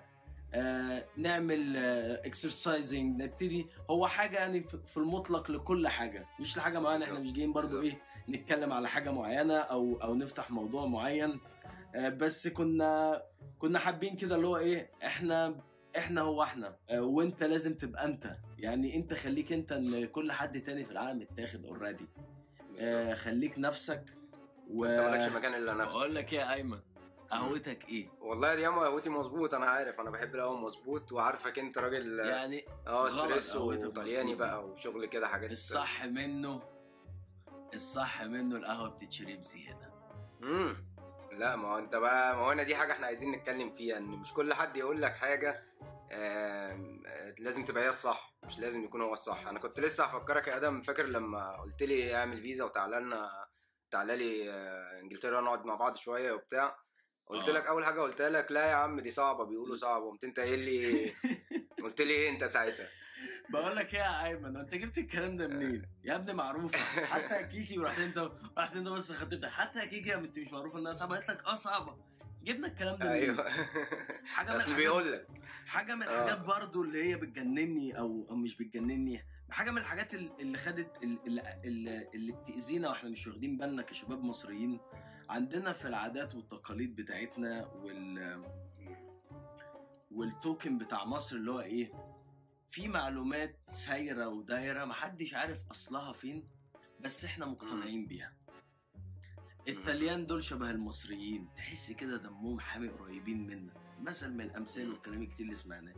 آه 0.55 1.05
نعمل 1.17 1.77
exercising 2.25 3.23
نبتدي. 3.23 3.67
هو 3.91 4.07
حاجة 4.07 4.37
يعني 4.39 4.65
في 4.87 4.97
المطلق 4.97 5.51
لكل 5.51 5.89
حاجة. 5.89 6.27
مش 6.41 6.57
لحاجة 6.57 6.79
معينة 6.81 7.05
إحنا. 7.05 7.19
مش 7.19 7.33
جايين 7.33 7.53
برضو. 7.53 7.83
إيه 7.83 8.03
نتكلم 8.29 8.73
على 8.73 8.89
حاجة 8.89 9.11
معينة 9.11 9.59
أو 9.59 10.03
أو 10.03 10.15
نفتح 10.15 10.51
موضوع 10.51 10.87
معين. 10.87 11.41
آه 11.95 12.09
بس 12.09 12.49
كنا 12.49 13.23
كنا 13.59 13.79
حابين 13.79 14.17
كده 14.17 14.37
اللي 14.37 14.47
هو 14.47 14.57
إيه 14.57 14.91
إحنا 15.05 15.61
إحنا 15.97 16.21
هو 16.21 16.43
إحنا. 16.43 16.77
آه 16.91 17.03
وإنت 17.03 17.43
لازم 17.45 17.75
تبقى 17.75 18.05
إنت. 18.05 18.37
يعني 18.59 18.97
إنت 18.97 19.15
خليك 19.15 19.53
إنت 19.53 19.73
إن 19.73 20.05
كل 20.07 20.33
حد 20.33 20.61
تاني 20.61 20.85
في 20.85 20.91
العالم 20.91 21.23
اتاخد 21.33 21.65
already 21.67 22.07
آه 22.79 23.15
خليك 23.15 23.59
نفسك 23.59 24.05
و 24.71 24.85
أنت 24.85 25.01
مالكش 25.01 25.37
مكان 25.37 25.55
إلا 25.55 25.75
نفسك. 25.75 25.99
بقول 25.99 26.15
لك 26.15 26.33
إيه 26.33 26.39
يا 26.39 26.53
أيمن؟ 26.55 26.79
قهوتك 27.31 27.89
إيه؟ 27.89 28.11
والله 28.21 28.55
دي 28.55 28.63
ياما 28.63 28.83
قهوتي 28.83 29.11
مظبوط 29.11 29.55
أنا 29.55 29.67
عارف 29.67 30.01
أنا 30.01 30.11
بحب 30.11 30.35
القهوة 30.35 30.57
مظبوط 30.57 31.13
وعارفك 31.13 31.59
أنت 31.59 31.79
راجل 31.79 32.19
يعني 32.19 32.65
آه 32.87 33.07
اسبريسو 33.07 33.73
وطلياني. 33.73 34.35
بقى 34.35 34.65
وشغل 34.69 35.07
كده 35.07 35.29
حاجات 35.29 35.53
الصح 35.53 36.05
منه 36.05 36.63
الصح 37.75 38.23
منه 38.23 38.57
القهوة 38.57 38.89
بتتشرب 38.89 39.43
زيادة. 39.43 39.93
امم 40.43 40.91
لا 41.33 41.57
ما 41.57 41.69
هو 41.69 41.79
أنت 41.79 41.97
بقى 41.97 42.37
ما 42.37 42.43
هو 42.43 42.53
أنا 42.53 42.63
دي 42.63 42.77
حاجة 42.77 42.93
إحنا 42.93 43.07
عايزين 43.07 43.33
نتكلم 43.33 43.71
فيها 43.73 43.97
إن 43.99 44.05
مش 44.07 44.33
كل 44.35 44.55
حد 44.55 44.77
يقول 44.77 45.03
لك 45.03 45.13
حاجة 45.13 45.65
لازم 47.39 47.65
تبقى 47.65 47.85
هي 47.85 47.89
الصح 47.89 48.35
مش 48.47 48.59
لازم 48.59 48.85
يكون 48.85 49.03
هو 49.03 49.13
الصح. 49.13 49.47
أنا 49.47 49.59
كنت 49.59 49.81
لسه 49.81 50.05
هفكرك 50.05 50.49
يا 50.49 50.57
آدم 50.57 50.83
فاكر 50.83 51.07
لما 51.07 51.61
قلت 51.61 51.83
لي 51.83 52.15
اعمل 52.17 52.41
فيزا 52.43 52.65
وتعالى 52.65 53.01
لنا 53.01 53.31
تعالى 53.91 54.17
لي 54.17 54.51
آه، 54.51 55.01
إنجلترا 55.01 55.41
نقعد 55.41 55.65
مع 55.65 55.75
بعض 55.75 55.97
شوية 55.97 56.33
وبتاع؟ 56.33 56.77
قلت 57.31 57.49
آه. 57.49 57.53
لك 57.53 57.67
أول 57.67 57.85
حاجة 57.85 58.01
قلت 58.01 58.23
لك 58.23 58.53
لا 58.53 58.67
يا 58.71 58.75
عم 58.75 59.01
دي 59.01 59.11
صعبة 59.11 59.45
بيقولوا 59.45 59.77
صعبة. 59.77 60.11
قمت 60.11 60.25
أنت 60.25 60.41
قايل 60.41 60.59
لي 60.59 61.11
قلت 61.85 62.01
لي 62.01 62.13
إيه 62.13 62.31
أنت 62.31 62.45
ساعتها؟ 62.45 62.89
بقول 63.51 63.77
لك 63.77 63.95
إيه 63.95 64.01
يا 64.01 64.25
أيمن 64.27 64.57
أنت 64.57 64.75
جبت 64.75 64.99
الكلام 64.99 65.37
ده 65.37 65.49
منين؟ 65.49 65.87
يا 66.05 66.15
ابني 66.17 66.33
معروفة. 66.35 66.79
حتى 67.13 67.43
كيكي 67.45 67.79
ورحت 67.79 67.99
أنت 67.99 68.31
رحت 68.59 68.77
أنت 68.77 68.89
بس 68.89 69.13
خدتها 69.13 69.51
حتى 69.51 69.87
كيكي 69.87 70.15
انت 70.15 70.39
مش 70.39 70.53
معروفة 70.53 70.79
إنها 70.79 70.93
صعبة. 70.93 71.15
قالت 71.17 71.31
لك 71.31 71.45
آه 71.47 71.55
صعبة. 71.55 71.97
جبنا 72.43 72.67
الكلام 72.67 72.99
ده 72.99 73.09
منين؟ 73.11 73.23
أيوه. 73.23 73.51
حاجة 74.25 74.51
من 74.51 74.57
الحاجات- 74.57 74.77
بيقول 74.77 75.13
لك. 75.13 75.27
حاجة 75.67 75.95
من 75.95 76.03
آه. 76.03 76.23
الحاجات 76.23 76.41
برضو 76.41 76.83
اللي 76.83 77.05
هي 77.11 77.17
بتجنني 77.17 77.99
أو 77.99 78.27
أو 78.31 78.37
مش 78.37 78.57
بتجنني. 78.57 79.25
حاجة 79.51 79.71
من 79.71 79.79
الحاجات 79.79 80.15
ال- 80.15 80.33
اللي 80.41 80.59
خدت 80.59 81.03
ال- 81.03 81.19
اللي, 81.27 81.61
اللي, 81.65 82.09
اللي 82.15 82.33
بتأذينا 82.33 82.89
وإحنا 82.89 83.11
مش 83.11 83.27
واخدين 83.27 83.57
بالنا 83.59 83.83
كشباب 83.83 84.25
مصريين. 84.25 84.81
عندنا 85.31 85.73
في 85.73 85.89
العادات 85.89 86.35
والتقاليد 86.35 86.97
بتاعتنا 86.97 87.67
وال 87.67 88.45
والتوكن 90.11 90.79
بتاع 90.79 91.05
مصر 91.05 91.37
اللي 91.37 91.51
هو 91.51 91.61
إيه؟ 91.61 91.93
في 92.69 92.89
معلومات 92.89 93.59
سايرة 93.67 94.29
ودايرة 94.29 94.85
محدش 94.85 95.35
عارف 95.35 95.63
أصلها 95.71 96.13
فين 96.13 96.49
بس 97.01 97.25
إحنا 97.25 97.47
مقتنعين 97.47 98.07
بيها. 98.07 98.33
الطليان 99.69 100.27
دول 100.27 100.45
شبه 100.45 100.71
المصريين 100.71 101.49
تحس 101.57 101.93
كده 101.93 102.17
دمهم 102.17 102.61
حامي 102.61 102.89
قريبين 102.89 103.47
منا 103.47 103.73
مثل 104.01 104.31
من 104.31 104.41
الأمثال 104.41 104.91
والكلام 104.91 105.23
الكتير 105.23 105.47
اللي 105.47 105.57
سمعناه. 105.57 105.95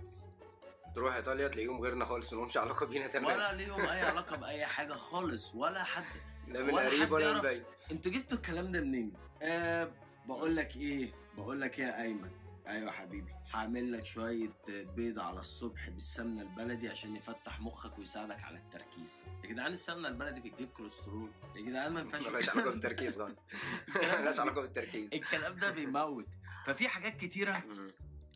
تروح 0.94 1.14
إيطاليا 1.14 1.48
تلاقيهم 1.48 1.80
غيرنا 1.80 2.04
خالص 2.04 2.32
ملهمش 2.32 2.56
علاقة 2.56 2.86
بينا 2.86 3.06
تمام؟ 3.06 3.26
ولا 3.36 3.52
ليهم 3.52 3.80
أي 3.80 4.02
علاقة 4.02 4.36
بأي 4.36 4.66
حاجة 4.66 4.92
خالص 4.92 5.54
ولا 5.54 5.84
حد. 5.84 6.04
لا 6.48 6.62
من 6.62 6.70
قريب 6.70 7.12
ولا 7.12 7.32
من. 7.34 7.40
بعيد. 7.40 7.62
أنتوا 7.90 8.12
جبتوا 8.12 8.38
الكلام 8.38 8.72
ده 8.72 8.80
منين؟ 8.80 9.12
أه 9.42 9.92
بقول 10.28 10.56
لك 10.56 10.76
إيه 10.76 11.12
بقول 11.36 11.60
لك 11.60 11.78
إيه 11.78 11.84
يا 11.86 12.02
أيمن؟ 12.02 12.30
أيوه 12.66 12.90
حبيبي. 12.92 13.32
هعمل 13.52 13.92
لك 13.92 14.04
شوية 14.04 14.48
بيض 14.68 15.18
على 15.18 15.40
الصبح 15.40 15.88
بالسمنة 15.88 16.42
البلدي 16.42 16.88
عشان 16.88 17.16
يفتح 17.16 17.60
مخك 17.60 17.98
ويساعدك 17.98 18.42
على 18.44 18.58
التركيز. 18.58 19.12
يا 19.44 19.48
جدعان 19.48 19.72
السمنة 19.72 20.08
البلدي 20.08 20.40
بتجيب 20.40 20.68
كوليسترول. 20.70 21.30
يا 21.56 21.62
جدعان 21.62 21.92
ما 21.92 22.00
ينفعش 22.00 22.22
ملهاش 22.28 22.48
علاقة 22.50 22.70
بالتركيز 22.70 23.20
غلط 23.20 23.38
ملهاش 23.96 24.40
علاقة 24.40 24.60
بالتركيز. 24.60 25.14
الكلام 25.14 25.54
ده 25.58 25.70
بيموت. 25.70 26.26
ففي 26.66 26.88
حاجات 26.88 27.16
كتيرة. 27.16 27.62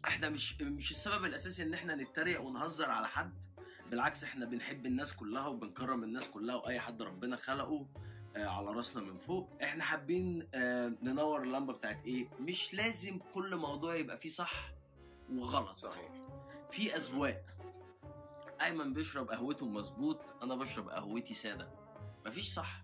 إحنا 0.05 0.29
مش 0.29 0.61
مش 0.61 0.91
السبب 0.91 1.25
الأساسي 1.25 1.63
إن 1.63 1.75
إحنا 1.75 1.95
نتريق 1.95 2.41
ونهزر 2.41 2.91
على 2.91 3.09
حد. 3.09 3.35
بالعكس 3.91 4.25
إحنا 4.25 4.45
بنحب 4.47 4.87
الناس 4.87 5.17
كلها 5.17 5.47
وبنكرم 5.47 6.05
الناس 6.05 6.29
كلها 6.29 6.55
واي 6.55 6.81
حد 6.81 7.03
ربنا 7.03 7.37
خلقه 7.37 7.87
آه 8.37 8.47
على 8.47 8.67
راسنا 8.71 9.03
من 9.03 9.17
فوق. 9.17 9.51
إحنا 9.63 9.85
حابين 9.85 10.47
آه 10.55 10.93
ننور 11.03 11.43
اللمبة 11.43 11.73
بتاعت 11.73 12.05
إيه؟ 12.07 12.29
مش 12.41 12.75
لازم 12.75 13.19
كل 13.35 13.57
موضوع 13.57 13.95
يبقى 13.95 14.17
فيه 14.17 14.29
صح 14.29 14.71
وغلط. 15.33 15.77
صحيح. 15.77 16.11
في 16.71 16.97
أذواق. 16.97 17.45
أيمن 18.63 18.93
بيشرب 18.93 19.31
قهوته 19.31 19.69
مظبوط 19.69 20.21
أنا 20.43 20.55
بشرب 20.55 20.89
قهوتي 20.89 21.35
سادة. 21.35 21.69
مفيش 22.27 22.49
صح. 22.55 22.81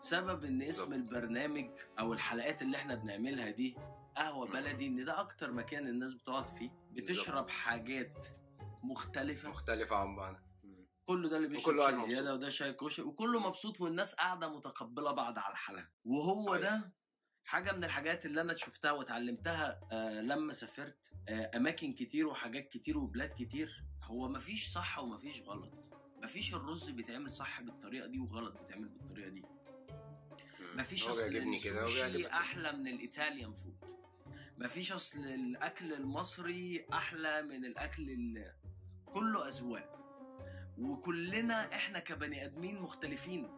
سبب 0.00 0.44
إن 0.44 0.62
اسم. 0.62 0.92
البرنامج 0.92 1.70
أو 1.98 2.12
الحلقات 2.12 2.62
اللي 2.62 2.76
إحنا 2.76 2.94
بنعملها 2.94 3.50
دي 3.50 3.76
قهوة. 4.16 4.46
بلدي 4.46 4.86
إن 4.86 5.04
ده 5.04 5.20
أكتر 5.20 5.52
مكان 5.52 5.88
الناس 5.88 6.12
بتقعد 6.14 6.48
فيه 6.48 6.70
بتشرب 6.92 7.48
حاجات 7.48 8.26
مختلفة 8.90 9.48
مختلفة 9.48 9.96
عن 9.96 10.16
بعض. 10.16 10.36
كله 11.06 11.28
ده 11.28 11.36
اللي 11.36 11.48
بيشرب 11.48 11.76
شاي 12.00 12.00
زيادة. 12.00 12.34
وده 12.34 12.48
شاي 12.48 12.72
كوشي 12.72 13.02
وكله 13.02 13.40
مبسوط 13.40 13.80
والناس 13.80 14.14
قاعدة 14.14 14.48
متقبلة 14.56 15.12
بعض 15.12 15.38
على 15.38 15.56
حالها 15.56 15.90
وهو 16.04 16.46
صحيح. 16.46 16.60
ده 16.60 16.92
حاجة 17.44 17.72
من 17.72 17.84
الحاجات 17.84 18.26
اللي 18.26 18.40
أنا 18.40 18.54
شفتها 18.54 18.92
واتعلمتها 18.92 19.80
آه 19.92 20.20
لما 20.20 20.52
سافرت 20.52 20.98
آه 21.28 21.56
أماكن 21.56 21.92
كتير 21.92 22.26
وحاجات 22.26 22.68
كتير 22.68 22.98
وبلاد 22.98 23.30
كتير 23.38 23.84
هو 24.02 24.28
مفيش 24.28 24.68
صح 24.72 24.98
ومفيش 24.98 25.40
غلط 25.40 25.72
مفيش 26.22 26.54
الرز 26.54 26.90
بيتعمل 26.90 27.30
صح 27.32 27.60
بالطريقة 27.60 28.06
دي 28.06 28.18
وغلط 28.18 28.58
بيتعمل 28.60 28.88
بالطريقة 28.88 29.28
دي. 29.30 29.42
مفيش 30.74 31.08
أصل 31.08 31.36
السوشي 31.36 32.26
أحلى 32.26 32.72
من 32.72 32.88
الإيطاليان 32.88 33.54
فود 33.54 33.84
مفيش 34.58 34.92
أصل 34.92 35.18
الأكل 35.18 35.92
المصري 35.92 36.86
أحلى 36.92 37.42
من 37.42 37.64
الأكل 37.64 38.10
ال... 38.10 38.52
كله 39.06 39.48
أذواق. 39.48 39.96
وكلنا 40.78 41.74
إحنا 41.74 41.98
كبني 41.98 42.44
آدمين 42.44 42.80
مختلفين. 42.80 43.48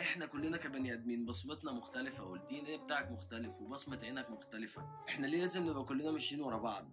إحنا 0.00 0.26
كلنا 0.26 0.56
كبني 0.56 0.92
آدمين 0.92 1.24
بصمتنا 1.24 1.72
مختلفة 1.72 2.24
والدي 2.24 2.60
ان 2.60 2.64
إيه 2.66 2.76
بتاعك 2.76 3.10
مختلف 3.10 3.60
وبصمة 3.60 3.98
عينك 4.02 4.30
مختلفة. 4.30 5.04
إحنا 5.08 5.26
ليه 5.26 5.40
لازم 5.40 5.70
نبقى 5.70 5.84
كلنا 5.84 6.10
ماشيين 6.10 6.40
ورا 6.40 6.58
بعض؟ 6.58 6.90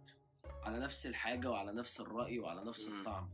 على 0.63 0.79
نفس 0.79 1.05
الحاجة 1.07 1.49
وعلى 1.51 1.71
نفس 1.71 1.99
الرأي 1.99 2.39
وعلى 2.39 2.63
نفس. 2.63 2.87
الطعم. 2.87 3.29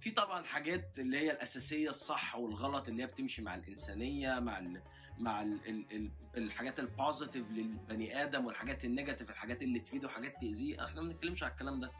في 0.00 0.10
طبعا 0.10 0.44
حاجات 0.44 0.98
اللي 0.98 1.18
هي 1.18 1.32
الأساسية 1.32 1.88
الصح 1.88 2.36
والغلط 2.36 2.88
اللي 2.88 3.02
هي 3.02 3.06
بتمشي 3.06 3.42
مع 3.42 3.54
الإنسانية 3.54 4.40
مع 4.40 4.58
ال 4.58 4.82
مع 5.18 5.42
ال 5.42 5.68
ال 5.68 5.86
ال 5.92 6.10
الحاجات 6.36 6.80
ال 6.80 6.88
positive 6.88 7.50
للبني 7.50 8.22
آدم 8.22 8.46
والحاجات 8.46 8.84
ال 8.84 8.89
negative 8.89 9.30
الحاجات 9.30 9.62
اللي 9.62 9.80
تفيده 9.80 10.08
وحاجات 10.08 10.34
تأذيه. 10.40 10.84
إحنا 10.86 11.00
ما 11.00 11.08
بنتكلمش 11.08 11.42
على 11.42 11.52
الكلام 11.52 11.80
ده. 11.80 11.92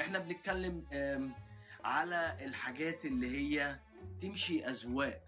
إحنا 0.00 0.18
بنتكلم 0.18 0.84
على 1.84 2.36
الحاجات 2.40 3.04
اللي 3.04 3.38
هي 3.38 3.78
تمشي 4.22 4.66
أذواق 4.68 5.22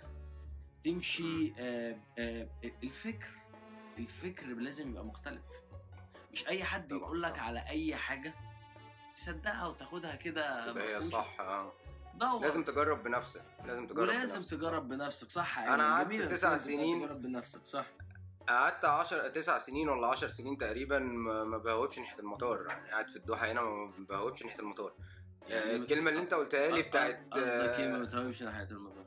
تمشي 0.85 1.53
آه، 1.59 1.97
آه، 2.19 2.49
الفكر 2.83 3.29
الفكر 3.99 4.47
لازم 4.47 4.91
يبقى 4.91 5.05
مختلف 5.05 5.47
مش 6.33 6.49
أي 6.49 6.65
حد 6.65 6.93
يقول 6.93 7.23
لك. 7.23 7.39
على 7.39 7.65
أي 7.69 7.97
حاجة 7.97 8.35
تصدقها 9.15 9.67
وتاخدها 9.67 10.17
كده 10.17 10.73
هي. 10.97 11.01
صح 11.01 11.37
آه 11.41 11.73
دور 12.15 12.41
لازم 12.41 12.65
تجرب 12.65 13.03
بنفسك 13.03 13.43
لازم 13.65 13.87
تجرب 13.87 13.99
ولازم 13.99 14.37
بنفسك 14.39 14.57
تجرب 14.59 14.89
بنفسك 14.89 15.31
صح 15.31 15.59
أيمن. 15.59 15.81
قعدت 15.81 16.23
تسع 16.33 16.57
سنين. 16.57 16.99
تجرب 17.07 17.23
بنفسك 17.23 17.65
صح 17.67 17.87
قعدت 18.49 18.85
10 18.85 19.29
9 19.29 19.59
سنين 19.59 19.89
ولا 19.89 20.07
10 20.07 20.29
سنين 20.29 20.57
تقريبا 20.57 20.99
ما 20.99 21.59
بهوبش 21.59 21.99
ناحية 21.99 22.19
المطار. 22.19 22.67
يعني 22.69 22.91
قاعد 22.91 23.09
في 23.09 23.17
الدوحة 23.17 23.53
هنا 23.53 23.63
ما 23.63 23.93
بهوبش 23.99 24.43
ناحية 24.43 24.59
المطار. 24.59 24.93
آه، 25.51 25.77
الكلمة 25.77 26.11
اللي 26.11 26.21
انت 26.21 26.35
قلتها 26.35 26.71
لي 26.71 26.83
بتاعت 26.83 27.21
قصدك 27.31 27.79
إيه 27.79 27.89
ما 27.89 27.97
آه، 27.97 28.01
بتهوبش 28.03 28.43
ناحية 28.43 28.71
المطار؟ 28.71 29.05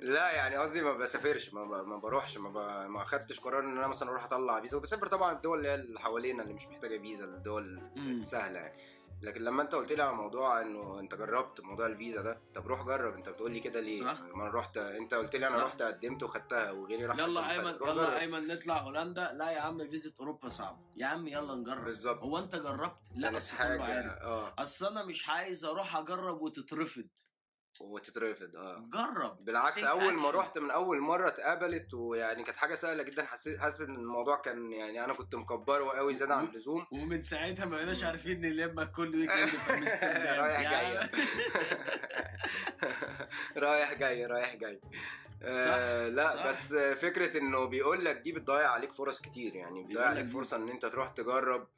لا 0.00 0.30
يعني 0.30 0.56
قصدي 0.56 0.82
ما 0.82 0.92
بسافرش 0.92 1.54
ما, 1.54 1.64
ب... 1.64 1.88
ما 1.88 1.96
بروحش 1.96 2.38
ما, 2.38 2.48
ب... 2.48 2.90
ما 2.90 3.04
خدتش 3.04 3.40
قرار 3.40 3.60
إن 3.64 3.78
أنا 3.78 3.86
مثلا 3.86 4.10
أروح 4.10 4.24
أطلع 4.24 4.60
فيزا. 4.60 4.76
وبسافر 4.76 5.06
طبعا 5.06 5.36
الدول 5.36 5.58
اللي 5.58 5.68
هي 5.68 5.74
اللي 5.74 6.00
حوالينا 6.00 6.42
اللي 6.42 6.54
مش 6.54 6.66
محتاجة 6.66 6.98
فيزا 6.98 7.24
الدول. 7.24 7.80
السهلة 7.96 8.58
يعني. 8.58 8.74
لكن 9.22 9.42
لما 9.42 9.62
انت 9.62 9.74
قلت 9.74 9.92
لي 9.92 10.02
على 10.02 10.16
موضوع 10.16 10.60
انه 10.60 11.00
انت 11.00 11.14
جربت 11.14 11.60
موضوع 11.60 11.86
الفيزا 11.86 12.22
ده 12.22 12.40
طب 12.54 12.66
روح 12.66 12.82
جرب. 12.82 13.14
انت 13.14 13.28
بتقول 13.28 13.52
لي 13.52 13.60
كده 13.60 13.80
ليه؟ 13.80 14.00
صح. 14.00 14.20
لما 14.20 14.42
أنا 14.42 14.52
رحت 14.54 14.76
انت 14.76 15.14
قلت 15.14 15.36
لي 15.36 15.48
أنا 15.48 15.58
صح. 15.58 15.64
رحت 15.64 15.82
قدمت 15.82 16.22
وخدتها 16.22 16.70
وغيري 16.70 17.06
راح 17.06 17.18
يلا 17.18 17.50
أيمن 17.50 17.74
يلا. 17.74 18.20
أيمن 18.20 18.46
نطلع 18.46 18.78
هولندا. 18.78 19.32
لا 19.32 19.50
يا 19.50 19.60
عم 19.60 19.88
فيزا 19.88 20.12
أوروبا 20.20 20.48
صعبة. 20.48 20.78
يا 20.96 21.06
عم 21.06 21.26
يلا 21.28 21.54
نجرب. 21.54 21.84
بالظبط. 21.84 22.18
هو 22.22 22.38
أنت 22.38 22.56
جربت؟ 22.56 22.96
لا 23.16 23.30
بس 23.30 23.54
عارف. 23.54 23.82
آه. 23.82 24.54
أصل 24.58 24.86
أنا 24.86 25.04
مش 25.04 25.28
عايز 25.28 25.64
أروح 25.64 25.96
أجرب 25.96 26.42
وتترفض. 26.42 27.04
وتترفض 27.80 28.56
آه. 28.56 28.84
جرب 28.92 29.44
بالعكس 29.44 29.84
أول 29.84 30.14
ما. 30.14 30.30
رحت 30.30 30.58
من 30.58 30.70
أول 30.70 31.00
مرة 31.00 31.28
اتقبلت 31.28 31.94
ويعني 31.94 32.44
كانت 32.44 32.56
حاجة 32.58 32.74
سهلة 32.74 33.02
جدا 33.02 33.24
حسيت 33.24 33.58
حاسس 33.60 33.80
إن 33.80 33.94
الموضوع 33.94 34.36
كان 34.40 34.72
يعني 34.72 35.04
أنا 35.04 35.12
كنت 35.12 35.34
مكبره 35.34 35.90
قوي 35.90 36.14
زيادة 36.14 36.34
عن 36.34 36.44
اللزوم. 36.44 36.86
ومن 36.92 37.22
ساعتها 37.22 37.64
ما 37.64 37.76
بقيناش 37.76 38.04
عارفين 38.04 38.40
نلم 38.40 38.82
كل 38.84 39.16
ويكند 39.16 39.48
في 39.66 39.74
أمستردام. 39.74 40.40
رايح 40.40 40.60
جاي. 40.70 41.08
رايح 43.56 43.92
جاي 43.94 44.26
رايح 44.26 44.54
جاي. 44.54 44.80
آه 45.42 46.08
لا 46.08 46.28
صح. 46.28 46.46
بس 46.46 46.74
فكرة 46.74 47.38
إنه 47.38 47.64
بيقول 47.64 48.04
لك 48.04 48.16
دي 48.16 48.32
بتضيع 48.32 48.70
عليك 48.70 48.92
فرص 48.92 49.20
كتير 49.20 49.54
يعني 49.54 49.82
بتضيع 49.84 50.06
عليك 50.06 50.26
فرصة 50.26 50.56
إن 50.56 50.68
أنت 50.68 50.86
تروح 50.86 51.08
تجرب. 51.08 51.68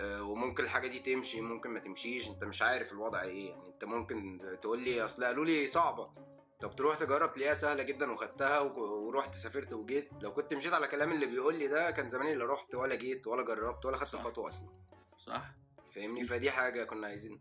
وممكن 0.00 0.64
الحاجة 0.64 0.88
دي 0.88 0.98
تمشي 0.98 1.40
ممكن 1.40 1.70
ما 1.70 1.80
تمشيش 1.80 2.28
انت 2.28 2.44
مش 2.44 2.62
عارف 2.62 2.92
الوضع 2.92 3.22
إيه. 3.22 3.50
يعني 3.50 3.66
انت 3.68 3.84
ممكن 3.84 4.40
تقول 4.62 4.80
لي 4.80 5.04
أصل 5.04 5.24
قالوا 5.24 5.44
لي 5.44 5.66
صعبة. 5.66 6.10
طب 6.60 6.76
تروح 6.76 6.98
تجرب 6.98 7.32
تلاقيها 7.32 7.54
سهلة 7.54 7.82
جدا 7.82 8.12
وخدتها 8.12 8.60
ورحت 8.60 9.34
سافرت 9.34 9.72
وجيت. 9.72 10.08
لو 10.20 10.32
كنت 10.32 10.54
مشيت 10.54 10.72
على 10.72 10.88
كلام 10.88 11.12
اللي 11.12 11.26
بيقول 11.26 11.58
لي 11.58 11.68
ده 11.68 11.90
كان 11.90 12.08
زماني 12.08 12.34
لا 12.34 12.46
رحت 12.46 12.74
ولا 12.74 12.94
جيت 12.94 13.26
ولا 13.26 13.42
جربت 13.42 13.84
ولا 13.86 13.96
خدت 13.96 14.08
صح. 14.08 14.24
خطوة 14.24 14.48
أصلا. 14.48 14.68
صح. 15.18 15.54
فاهمني؟ 15.94 16.24
فدي 16.24 16.50
حاجة 16.50 16.84
كنا 16.84 17.06
عايزين 17.06 17.40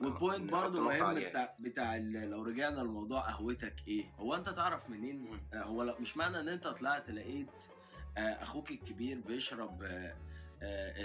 وال 0.00 0.15
point 0.15 0.52
برضه 0.52 0.80
مهم. 0.80 1.14
بتاع 1.14 1.56
بتاع 1.58 1.96
لو 1.96 2.42
رجعنا 2.42 2.80
لموضوع 2.80 3.20
قهوتك 3.20 3.74
إيه؟ 3.88 4.04
هو 4.16 4.34
انت 4.34 4.48
تعرف 4.48 4.90
منين. 4.90 5.48
آه، 5.54 5.62
هو 5.62 5.96
مش 6.00 6.16
معنى 6.16 6.40
ان 6.40 6.48
انت 6.48 6.66
طلعت 6.66 7.10
لقيت 7.10 7.50
آه، 8.18 8.20
أخوك 8.20 8.70
الكبير 8.70 9.20
بيشرب 9.20 9.82
آه، 9.82 9.86
آه، 9.88 10.16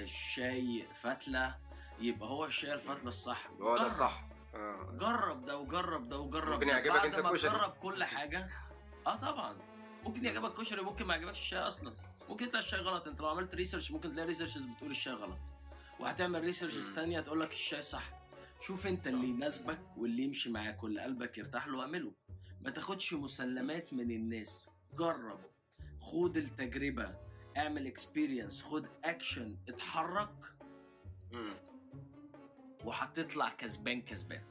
الشاي 0.03 0.85
فتلة 1.01 1.55
يبقى 1.99 2.29
هو 2.29 2.45
الشاي 2.45 2.73
الفتلة 2.73 3.07
الصح. 3.07 3.49
هو 3.61 3.75
ده 3.75 3.81
جرب. 3.81 3.85
الصح. 3.85 4.25
آه. 4.55 4.97
جرب 4.99 5.45
ده 5.45 5.57
وجرب 5.57 6.09
ده 6.09 6.17
وجرب 6.19 6.53
ممكن. 6.53 6.67
يعجبك 6.67 6.91
بعد 6.95 7.05
أنت 7.05 7.19
ما 7.19 7.29
الكشري. 7.31 7.49
تجرب 7.49 7.71
كل 7.71 8.03
حاجة. 8.03 8.49
آه 9.07 9.15
طبعا. 9.15 9.55
ممكن 10.03 10.25
يعجبك 10.25 10.53
كشري 10.53 10.81
ممكن 10.81 11.05
ما 11.05 11.15
يعجبكش 11.15 11.39
الشاي 11.39 11.59
أصلا. 11.59 11.93
ممكن 12.29 12.45
يطلع 12.45 12.59
الشاي 12.59 12.79
غلط. 12.79 13.07
أنت 13.07 13.19
لو 13.21 13.27
عملت 13.27 13.55
research 13.55 13.91
ممكن 13.91 14.11
تلاقي 14.11 14.27
researches 14.27 14.65
بتقول 14.65 14.91
الشاي 14.91 15.13
غلط. 15.13 15.37
وهتعمل 15.99 16.41
researches. 16.43 16.93
تانية 16.95 17.19
تقول 17.19 17.39
لك 17.41 17.51
الشاي 17.51 17.81
صح. 17.81 18.03
شوف 18.61 18.87
أنت 18.87 19.07
اللي 19.07 19.27
يناسبك 19.27 19.79
واللي 19.97 20.23
يمشي 20.23 20.49
معاك 20.49 20.83
واللي 20.83 21.01
قلبك 21.01 21.37
يرتاح 21.37 21.67
له 21.67 21.81
اعمله 21.81 22.11
ما 22.61 22.69
تاخدش 22.69 23.13
مسلمات 23.13 23.93
من 23.93 24.11
الناس. 24.11 24.69
جرب. 24.93 25.39
خد 26.01 26.37
التجربة. 26.37 27.28
اعمل 27.57 27.87
experience 27.87 28.63
خد 28.63 28.87
اكشن 29.05 29.55
اتحرك. 29.69 30.29
مم. 31.31 31.53
وهتطلع 32.85 33.49
كسبان 33.49 34.01
كسبان. 34.01 34.41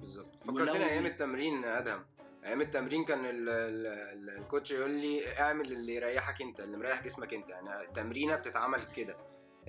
بالظبط. 0.00 0.48
ولو- 0.48 0.66
فكرتني 0.66 0.84
أيام 0.90 1.06
التمرين 1.06 1.62
يا 1.62 1.78
ادهم 1.78 2.04
أيام 2.44 2.60
التمرين 2.60 3.04
كان 3.04 3.26
ال 3.26 3.48
ال 3.48 3.86
ال 3.86 4.30
الكوتش 4.38 4.70
يقول 4.70 4.90
لي 4.90 5.38
اعمل 5.40 5.72
اللي 5.72 5.94
يريحك 5.94 6.42
انت 6.42 6.60
اللي 6.60 6.76
مريح 6.76 7.02
جسمك 7.04 7.34
انت. 7.34 7.48
يعني 7.48 7.80
التمرينة 7.80 8.36
بتتعمل 8.36 8.84
كده. 8.96 9.16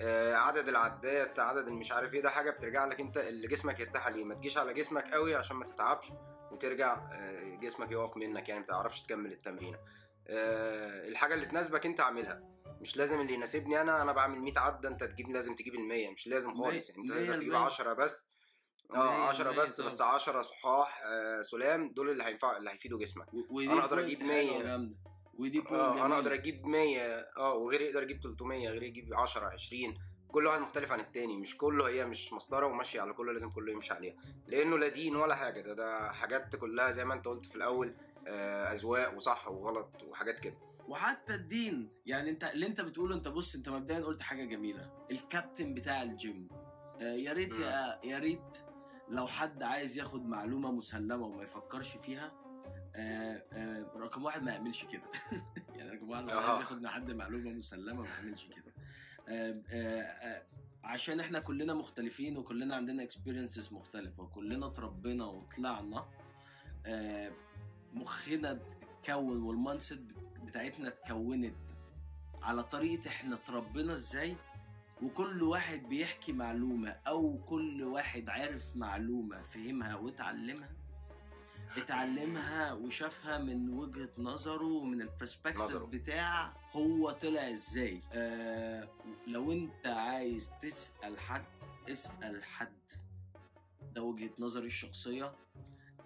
آه، 0.00 0.34
عدد 0.34 0.68
العدات 0.68 1.38
عدد 1.38 1.68
المش 1.68 1.92
عارف 1.92 2.14
إيه 2.14 2.22
ده 2.22 2.30
حاجة 2.30 2.50
بترجع 2.50 2.84
لك 2.84 3.00
انت 3.00 3.16
اللي 3.16 3.48
جسمك 3.48 3.80
يرتاح 3.80 4.06
عليه 4.06 4.24
ما 4.24 4.34
تجيش 4.34 4.58
على 4.58 4.74
جسمك 4.74 5.12
قوي 5.12 5.34
عشان 5.34 5.56
ما 5.56 5.64
تتعبش 5.64 6.12
وترجع 6.52 6.94
آه، 7.12 7.54
جسمك 7.56 7.90
يقف 7.90 8.16
منك 8.16 8.48
يعني 8.48 8.60
ما 8.60 8.66
تعرفش 8.66 9.02
تكمل 9.02 9.32
التمرينة. 9.32 9.78
آه، 10.30 11.08
الحاجة 11.08 11.34
اللي 11.34 11.46
تناسبك 11.46 11.86
انت 11.86 12.00
اعملها. 12.00 12.42
مش 12.80 12.96
لازم 12.96 13.20
اللي 13.20 13.34
يناسبني 13.34 13.80
أنا 13.80 14.02
أنا 14.02 14.12
بعمل 14.12 14.40
100 14.40 14.58
عده 14.58 14.88
انت 14.88 15.04
تجيب 15.04 15.30
لازم 15.30 15.54
تجيب 15.54 15.74
ال 15.74 15.88
100 15.88 16.10
مش 16.10 16.26
لازم 16.26 16.54
خالص. 16.54 16.90
يعني 16.90 17.02
انت 17.02 17.08
تقدر 17.12 17.34
تجيب 17.34 17.42
المية. 17.42 17.58
10 17.58 17.92
بس. 17.92 18.26
آه 18.94 19.28
10 19.28 19.50
المية 19.50 19.62
بس. 19.62 19.80
بس 19.80 20.00
10 20.00 20.42
صحاح 20.42 21.00
آه 21.04 21.42
سلام. 21.42 21.92
دول 21.92 22.10
اللي 22.10 22.24
هينفع 22.24 22.56
اللي 22.56 22.70
هيفيدوا 22.70 22.98
جسمك. 23.00 23.26
point 23.30 23.92
أجيب 23.92 24.18
حلوة 24.18 24.32
100. 24.32 24.62
جامدة. 24.62 24.96
ودي 25.38 25.62
آه 25.70 26.06
أنا. 26.06 26.14
أقدر 26.14 26.34
أجيب 26.34 26.66
100 26.66 27.00
آه 27.36 27.54
وغيري 27.54 27.84
يقدر 27.84 28.02
يجيب 28.02 28.22
300 28.22 28.68
غيري 28.68 28.86
يجيب 28.86 29.14
10 29.14 29.46
20 29.46 29.94
كل 30.28 30.46
واحد 30.46 30.60
مختلف 30.60 30.92
عن 30.92 31.00
التاني. 31.00 31.36
مش 31.36 31.56
كله 31.56 31.88
هي 31.88 32.04
مش 32.06 32.32
مسطرة 32.32 32.66
وماشي 32.66 33.00
على 33.00 33.12
كله 33.12 33.32
لازم 33.32 33.50
كله 33.50 33.72
يمشي 33.72 33.94
عليها. 33.94 34.14
لأنه 34.46 34.78
لا 34.78 34.88
دين 34.88 35.16
ولا 35.16 35.34
حاجة. 35.34 35.60
ده 35.60 35.72
ده 35.74 36.12
حاجات 36.12 36.56
كلها 36.56 36.90
زي 36.90 37.04
ما 37.04 37.14
انت 37.14 37.28
قلت 37.28 37.46
في 37.46 37.54
الأول. 37.56 37.88
آه 37.88 38.07
أذواق 38.72 39.16
وصح 39.16 39.48
وغلط 39.48 40.02
وحاجات 40.02 40.38
كده. 40.38 40.54
وحتى 40.88 41.34
الدين 41.34 41.88
يعني 42.06 42.30
أنت 42.30 42.44
اللي 42.44 42.66
أنت 42.66 42.80
بتقوله 42.80 43.14
أنت 43.14 43.28
بص 43.28 43.54
أنت 43.54 43.68
مبدئيا 43.68 44.00
قلت 44.00 44.22
حاجة 44.22 44.44
جميلة. 44.44 44.92
الكابتن 45.10 45.74
بتاع 45.74 46.02
الجيم 46.02 46.48
آه 47.00 47.14
يا 47.14 47.32
ريت 47.32 47.52
يا, 48.04 48.18
ريت 48.18 48.40
لو 49.08 49.26
حد 49.26 49.62
عايز 49.62 49.98
ياخد 49.98 50.26
معلومة 50.26 50.72
مسلمة 50.72 51.26
وما 51.26 51.42
يفكرش 51.42 51.96
فيها 51.96 52.32
آه 52.96 53.42
آه 53.52 53.86
رقم 53.96 54.24
واحد 54.24 54.42
ما 54.42 54.52
يعملش 54.52 54.84
كده. 54.84 55.02
يعني 55.76 55.90
رقم 55.90 56.10
واحد 56.10 56.30
لو. 56.30 56.38
عايز 56.38 56.60
ياخد 56.60 56.82
من 56.82 56.88
حد 56.88 57.10
معلومة 57.10 57.50
مسلمة 57.50 58.02
ما 58.02 58.08
يعملش 58.08 58.46
كده. 58.46 58.72
آه 59.28 59.62
آه 59.72 60.00
آه 60.02 60.42
عشان 60.84 61.20
إحنا 61.20 61.40
كلنا 61.40 61.74
مختلفين 61.74 62.36
وكلنا 62.36 62.76
عندنا 62.76 63.02
experiences 63.02 63.72
مختلفة 63.72 64.22
وكلنا 64.22 64.66
اتربينا 64.66 65.24
وطلعنا 65.26 66.04
آه 66.86 67.32
مخنا 67.94 68.58
اتكون 68.82 69.42
وال 69.42 69.65
mind 69.65 70.12
بتاعتنا 70.44 70.88
اتكونت. 70.88 71.54
على 72.42 72.62
طريقة 72.62 73.08
إحنا 73.08 73.34
اتربينا 73.34 73.92
إزاي؟ 73.92 74.36
وكل 75.02 75.42
واحد 75.42 75.88
بيحكي 75.88 76.32
معلومة 76.32 76.90
أو 76.90 77.38
كل 77.46 77.82
واحد 77.82 78.28
عارف 78.28 78.76
معلومة 78.76 79.42
فهمها 79.42 79.96
واتعلمها. 79.96 80.70
اتعلمها 81.76 82.72
وشافها 82.72 83.38
من 83.38 83.70
وجهة 83.70 84.08
نظره 84.18 84.64
ومن 84.64 85.02
ال 85.02 85.08
perspective. 85.08 85.82
بتاع 85.82 86.52
هو 86.72 87.10
طلع 87.10 87.50
إزاي. 87.50 88.02
آه 88.12 88.88
لو 89.26 89.52
انت 89.52 89.86
عايز 89.86 90.52
تسأل 90.62 91.18
حد 91.18 91.44
اسأل 91.88 92.44
حد. 92.44 92.72
ده 93.94 94.02
وجهة 94.02 94.30
نظري 94.38 94.66
الشخصية. 94.66 95.34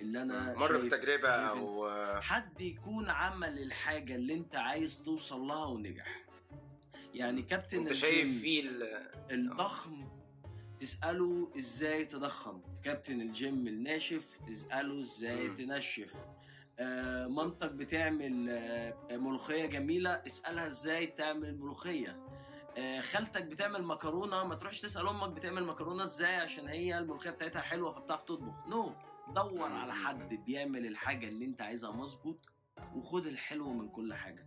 اللي 0.00 0.22
أنا 0.22 0.55
مر 0.59 0.76
بتجربة 0.76 1.28
أو 1.31 1.90
حد 2.20 2.61
يكون 2.61 3.11
عمل 3.11 3.59
الحاجة 3.62 4.14
اللي 4.14 4.35
أنت 4.35 4.57
عايز 4.57 5.02
توصل 5.02 5.40
لها 5.40 5.64
ونجح. 5.66 6.24
يعني 7.14 7.42
كابتن 7.42 7.78
أنت 7.78 7.92
شايف 7.92 8.40
فيه 8.40 8.62
ال- 8.68 9.11
الضخم 9.31 10.09
تسأله 10.81 11.50
إزاي 11.59 12.05
تضخم. 12.05 12.61
كابتن 12.85 13.20
الجيم 13.20 13.66
الناشف 13.68 14.38
تسأله 14.48 14.98
إزاي 15.00 15.48
مم. 15.48 15.55
تنشف. 15.55 16.14
آه 16.78 17.26
منطق 17.26 17.66
بتعمل 17.66 18.46
آه 18.50 18.94
ملوخية 19.16 19.66
جميلة 19.66 20.11
اسألها 20.26 20.66
إزاي 20.66 21.07
تعمل 21.07 21.59
ملوخية. 21.59 22.20
آه 22.78 23.00
خالتك 23.00 23.42
بتعمل 23.42 23.83
مكرونة 23.85 24.44
ما 24.44 24.55
تروحش 24.55 24.81
تسأل 24.81 25.09
أمك 25.09 25.28
بتعمل 25.31 25.64
مكرونة 25.64 26.05
إزاي 26.05 26.37
عشان 26.37 26.68
هي 26.68 26.98
الملوخية 26.98 27.31
بتاعتها 27.31 27.62
حلوة 27.62 27.90
فبتعرف 27.90 28.22
تطبخ. 28.22 28.66
نو 28.68 28.87
no. 28.87 29.12
دور. 29.35 29.62
على 29.62 29.95
حد 29.95 30.35
بيعمل 30.35 30.87
الحاجة 30.87 31.29
اللي 31.29 31.45
انت 31.45 31.62
عايزها 31.62 31.90
مظبوط 31.90 32.47
وخد 32.95 33.27
الحلو 33.27 33.73
من 33.73 33.88
كل 33.88 34.14
حاجة. 34.14 34.47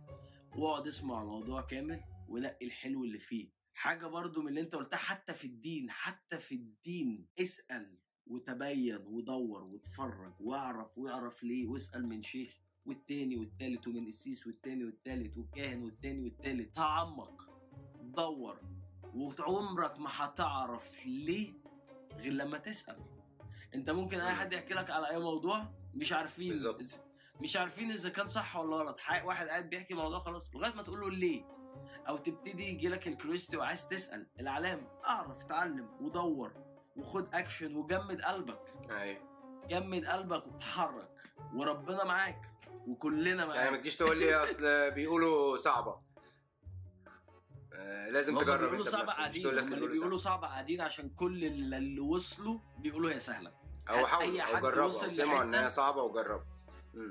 واقعد 0.56 0.86
اسمع 0.86 1.22
الموضوع 1.22 1.60
كامل 1.60 2.04
ونقي 2.28 2.66
الحلو 2.66 3.04
اللي 3.04 3.18
فيه. 3.18 3.48
حاجة 3.74 4.06
برضو 4.06 4.42
من 4.42 4.48
اللي 4.48 4.60
انت 4.60 4.74
قلتها 4.74 4.96
حتى 4.96 5.34
في 5.34 5.44
الدين 5.46 5.90
حتى 5.90 6.38
في 6.38 6.54
الدين 6.54 7.26
اسأل 7.40 7.98
وتبين 8.26 8.96
ودور 9.06 9.64
واتفرج 9.64 10.34
واعرف 10.40 10.98
واعرف 10.98 11.42
ليه 11.42 11.66
واسأل 11.66 12.06
من 12.06 12.22
شيخ 12.22 12.60
والتاني 12.84 13.36
والتالت 13.36 13.88
ومن 13.88 14.06
قسيس 14.06 14.46
والتاني 14.46 14.84
والتالت 14.84 15.36
والكاهن 15.36 15.82
والتاني 15.82 16.20
والتالت. 16.24 16.76
تعمق 16.76 17.50
دور 18.02 18.60
وعمرك 19.14 19.98
ما 19.98 20.10
هتعرف 20.12 21.06
ليه 21.06 21.52
غير 22.12 22.32
لما 22.32 22.58
تسأل. 22.58 23.15
انت 23.74 23.90
ممكن 23.90 24.20
اي 24.20 24.34
حد 24.34 24.52
يحكي 24.52 24.74
لك 24.74 24.90
على 24.90 25.10
اي 25.10 25.18
موضوع 25.18 25.66
مش 25.94 26.12
عارفين 26.12 26.48
بالظبط. 26.48 26.80
مش 27.40 27.56
عارفين 27.56 27.90
إذا 27.90 28.08
كان 28.10 28.28
صح 28.28 28.56
ولا 28.56 28.76
غلط. 28.76 28.96
واحد 29.24 29.48
قاعد 29.48 29.70
بيحكي 29.70 29.94
موضوع 29.94 30.18
خلاص 30.20 30.54
لغاية 30.54 30.74
ما 30.74 30.82
تقول 30.82 31.00
له 31.00 31.10
ليه. 31.10 31.44
أو 32.08 32.16
تبتدي 32.16 32.68
يجي 32.68 32.88
لك 32.88 33.08
ال 33.08 33.13
curiosity 33.13 33.56
وعايز 33.56 33.88
تسأل 33.88 34.26
العلام 34.40 34.88
اعرف 35.06 35.44
اتعلم 35.44 35.88
ودور 36.00 36.52
وخد 36.96 37.34
اكشن 37.34 37.76
وجمد 37.76 38.20
قلبك. 38.22 38.74
أيوه. 38.90 39.20
جمد 39.68 40.04
قلبك 40.04 40.46
وتحرك 40.46 41.08
وربنا 41.54 42.04
معاك 42.04 42.40
وكلنا 42.86 43.46
معاك 43.46 43.56
يعني 43.56 43.70
ما 43.70 43.76
تجيش 43.76 43.96
تقول 43.96 44.18
لي 44.18 44.34
أصل 44.34 44.64
بيقولوا 44.94 45.56
صعبة. 45.56 46.05
آه، 47.76 48.10
لازم 48.10 48.38
تجرب 48.40 48.60
بيقولوا 48.60 48.84
مش 48.86 48.94
هم 48.94 49.54
لازم 49.54 49.72
اللي 49.74 49.86
بيقولوا 49.86 50.16
صعبة. 50.16 50.36
صعبة 50.36 50.46
قاعدين 50.46 50.80
عشان 50.80 51.08
كل 51.08 51.44
اللي 51.44 52.00
وصلوا 52.00 52.58
بيقولوا 52.78 53.10
هي 53.12 53.18
سهلة. 53.18 53.52
أو 53.90 54.06
حاولوا 54.06 54.32
أي 54.34 54.40
أو 54.56 54.60
جربوا 54.60 54.90
سمعوا 54.90 55.42
إن 55.42 55.54
هي 55.54 55.70
صعبة 55.70 56.02
وجربوا. 56.02 56.44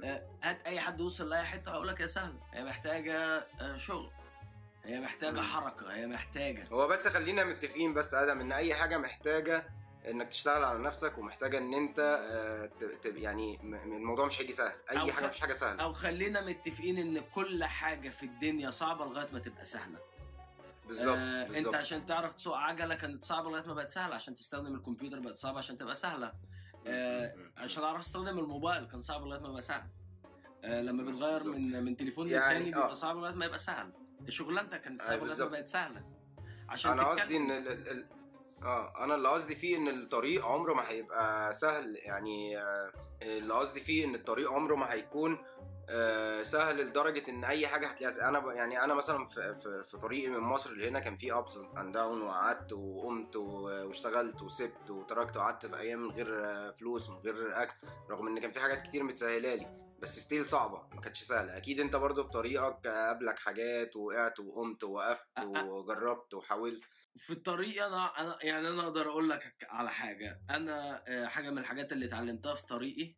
آه، 0.03 0.27
هات 0.43 0.61
أي 0.65 0.79
حد 0.79 1.01
وصل 1.01 1.29
لأي 1.29 1.43
حتة 1.45 1.71
هيقول 1.71 1.87
لك 1.87 1.99
يا 1.99 2.07
سهلة. 2.07 2.39
هي 2.53 2.63
محتاجة 2.63 3.47
آه، 3.61 3.77
شغل. 3.77 4.11
هي 4.83 4.99
محتاجة 4.99 5.35
مم. 5.35 5.41
حركة. 5.41 5.93
هي 5.93 6.07
محتاجة. 6.07 6.67
هو 6.71 6.87
بس 6.87 7.07
خلينا 7.07 7.43
متفقين 7.43 7.93
بس 7.93 8.13
آدم 8.13 8.39
إن 8.39 8.51
أي 8.51 8.73
حاجة 8.75 8.97
محتاجة 8.97 9.67
إنك 10.07 10.27
تشتغل 10.29 10.63
على 10.63 10.79
نفسك 10.79 11.17
ومحتاجة 11.17 11.57
إن 11.57 11.73
أنت 11.73 11.99
يعني 13.05 13.59
الموضوع 13.83 14.25
مش 14.25 14.41
هيجي 14.41 14.53
سهل. 14.53 14.75
أي 14.91 15.11
حاجة 15.11 15.27
مفيش 15.27 15.39
حاجة 15.39 15.53
سهلة. 15.53 15.83
أو 15.83 15.93
خلينا 15.93 16.41
متفقين 16.41 16.97
إن 16.97 17.19
كل 17.35 17.63
حاجة 17.63 18.09
في 18.09 18.23
الدنيا 18.23 18.69
صعبة 18.69 19.05
لغاية 19.05 19.27
ما 19.33 19.39
تبقى 19.39 19.65
سهلة. 19.65 19.99
بالظبط 20.87 21.17
آه 21.17 21.57
انت 21.59 21.75
عشان 21.75 22.05
تعرف 22.05 22.33
تسوق 22.33 22.57
عجلة 22.57 22.95
كانت 22.95 23.25
صعبة 23.25 23.49
لغاية 23.49 23.67
ما 23.67 23.73
بقت 23.73 23.89
سهلة 23.89 24.15
عشان 24.15 24.35
تستخدم 24.35 24.75
الكمبيوتر 24.75 25.19
بقت 25.19 25.37
صعبة 25.37 25.57
عشان 25.57 25.77
تبقى 25.77 25.95
سهلة 25.95 26.33
آه 26.87 27.35
عشان 27.57 27.83
أعرف 27.83 27.99
أستخدم 27.99 28.39
الموبايل 28.39 28.85
كان 28.87 29.01
صعب 29.01 29.25
لغاية 29.25 29.39
ما 29.41 29.49
بقى 29.49 29.61
سهل 29.61 29.89
آه 30.63 30.81
لما 30.81 31.03
بتغير 31.03 31.33
بالظبط. 31.37 31.55
من 31.55 31.83
من 31.83 31.97
تليفون 31.97 32.27
يعني 32.27 32.53
للتاني 32.59 32.75
آه. 32.75 32.79
بيبقى 32.81 32.95
صعب 32.95 33.17
لغاية 33.17 33.33
ما 33.33 33.45
يبقى 33.45 33.57
سهل 33.57 33.91
شغلانتك 34.29 34.81
كانت 34.81 35.01
أيوة 35.01 35.09
صعبة 35.09 35.25
لغاية 35.33 35.43
ما. 35.45 35.51
بقت 35.51 35.67
سهلة 35.67 36.03
عشان 36.69 36.91
أنا. 36.91 37.03
قصدي 37.03 37.37
إن 37.37 37.51
ال... 37.51 37.67
ال... 37.67 38.05
آه 38.63 39.03
أنا 39.03 39.15
اللي 39.15 39.29
قصدي 39.29 39.55
فيه 39.55 39.77
إن 39.77 39.87
الطريق 39.87 40.45
عمره 40.45 40.73
ما 40.73 40.89
هيبقى 40.89 41.53
سهل 41.53 41.95
يعني 41.95 42.57
آه 42.57 42.91
اللي 43.21 43.53
قصدي 43.53 43.79
فيه 43.79 44.05
إن 44.05 44.15
الطريق 44.15 44.51
عمره 44.51 44.75
ما 44.75 44.93
هيكون 44.93 45.37
آه 45.89 46.43
سهل 46.43 46.77
لدرجة 46.81 47.29
إن 47.29 47.43
أي 47.43 47.67
حاجة 47.67 47.87
هتلاقيها. 47.87 48.29
أنا 48.29 48.39
ب... 48.39 48.47
يعني 48.47 48.83
أنا 48.83 48.93
مثلا 48.93 49.25
في, 49.25 49.55
في, 49.55 49.83
في 49.83 49.97
طريقي 49.97 50.29
من 50.29 50.39
مصر 50.39 50.71
لهنا 50.73 50.99
كان 50.99 51.17
في 51.17 51.33
ups 51.33 51.57
and 51.77 51.93
down 51.93 52.21
وقعدت 52.21 52.73
وقمت 52.73 53.35
واشتغلت 53.35 54.41
وسبت 54.41 54.89
وتركت 54.89 55.37
وقعدت 55.37 55.65
في 55.65 55.77
أيام 55.79 55.99
من 56.03 56.11
غير 56.11 56.45
آه، 56.45 56.71
فلوس 56.71 57.09
من 57.09 57.15
غير 57.17 57.61
أكل 57.63 57.73
رغم 58.09 58.27
إن 58.27 58.39
كان 58.39 58.51
في 58.51 58.59
حاجات 58.59 58.81
كتير 58.87 59.03
متسهلة 59.03 59.55
لي 59.55 59.85
بس 59.99 60.19
still 60.19 60.45
صعبة 60.45 60.81
ما 60.95 61.01
كانتش 61.01 61.23
سهلة. 61.23 61.57
أكيد 61.57 61.79
أنت 61.79 61.95
برضو 61.95 62.23
في 62.23 62.29
طريقك 62.29 62.87
قابلك 62.87 63.39
حاجات 63.39 63.95
وقعت 63.95 64.39
وقمت 64.39 64.83
ووقفت 64.83 65.27
وجربت 65.43 66.33
وحاولت. 66.33 66.83
في 67.15 67.33
الطريق 67.33 67.85
أنا 67.85 68.05
أنا 68.21 68.37
يعني 68.41 68.69
أنا 68.69 68.83
أقدر 68.83 69.09
أقول 69.09 69.29
لك 69.29 69.57
على 69.69 69.89
حاجة. 69.91 70.41
أنا 70.49 71.03
آه، 71.07 71.27
حاجة 71.27 71.49
من 71.49 71.57
الحاجات 71.57 71.91
اللي 71.91 72.05
اتعلمتها 72.05 72.53
في 72.55 72.65
طريقي 72.65 73.15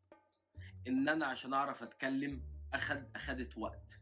إن 0.87 1.09
أنا 1.09 1.25
عشان 1.25 1.53
أعرف 1.53 1.83
أتكلم 1.83 2.43
أخد 2.73 3.09
أخدت 3.15 3.57
وقت. 3.57 3.99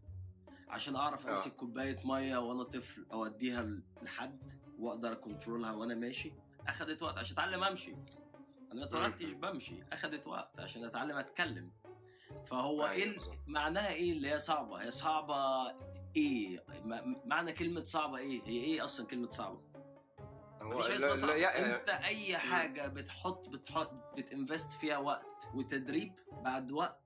عشان 0.68 0.96
أعرف 0.96 1.28
آه. 1.28 1.32
أمسك 1.32 1.56
كوباية 1.56 1.98
مية 2.06 2.38
وأنا 2.38 2.64
طفل 2.64 3.06
أوديها 3.12 3.82
لحد 4.02 4.52
وأقدر 4.80 5.12
أكنترولها 5.12 5.72
وأنا 5.72 5.96
ماشي 5.96 6.34
أخدت 6.68 7.04
وقت 7.04 7.18
عشان 7.18 7.34
أتعلم 7.34 7.64
أمشي. 7.64 7.92
أنا 8.72 8.80
ما 8.80 8.84
اتولدتش 8.84 9.32
بمشي 9.32 9.84
أخدت 9.94 10.28
وقت 10.28 10.60
عشان 10.60 10.84
أتعلم 10.86 11.18
أتكلم. 11.18 11.72
فهو 12.48 12.88
أيوة 12.88 12.92
إيه. 12.92 13.18
معناها 13.48 13.90
إيه 13.90 14.12
اللي 14.12 14.30
هي 14.32 14.40
صعبة؟ 14.40 14.82
هي 14.82 14.92
صعبة 14.92 15.70
إيه؟ 16.16 16.66
معنى 17.26 17.54
كلمة 17.54 17.84
صعبة 17.84 18.18
إيه؟ 18.18 18.42
هي 18.46 18.64
إيه 18.64 18.84
أصلا 18.84 19.06
كلمة 19.08 19.30
صعبة؟ 19.30 19.75
مفيش 20.66 20.92
حاجة 21.02 21.14
اسمها 21.14 21.34
يا- 21.36 21.76
انت 21.80 21.90
اي 21.90 22.38
حاجة 22.38 22.88
بتحط 22.88 23.50
بتحط 23.50 23.92
بتنفست 24.18 24.72
فيها 24.72 24.98
وقت 24.98 25.48
وتدريب 25.54 26.14
بعد 26.32 26.72
وقت 26.72 27.02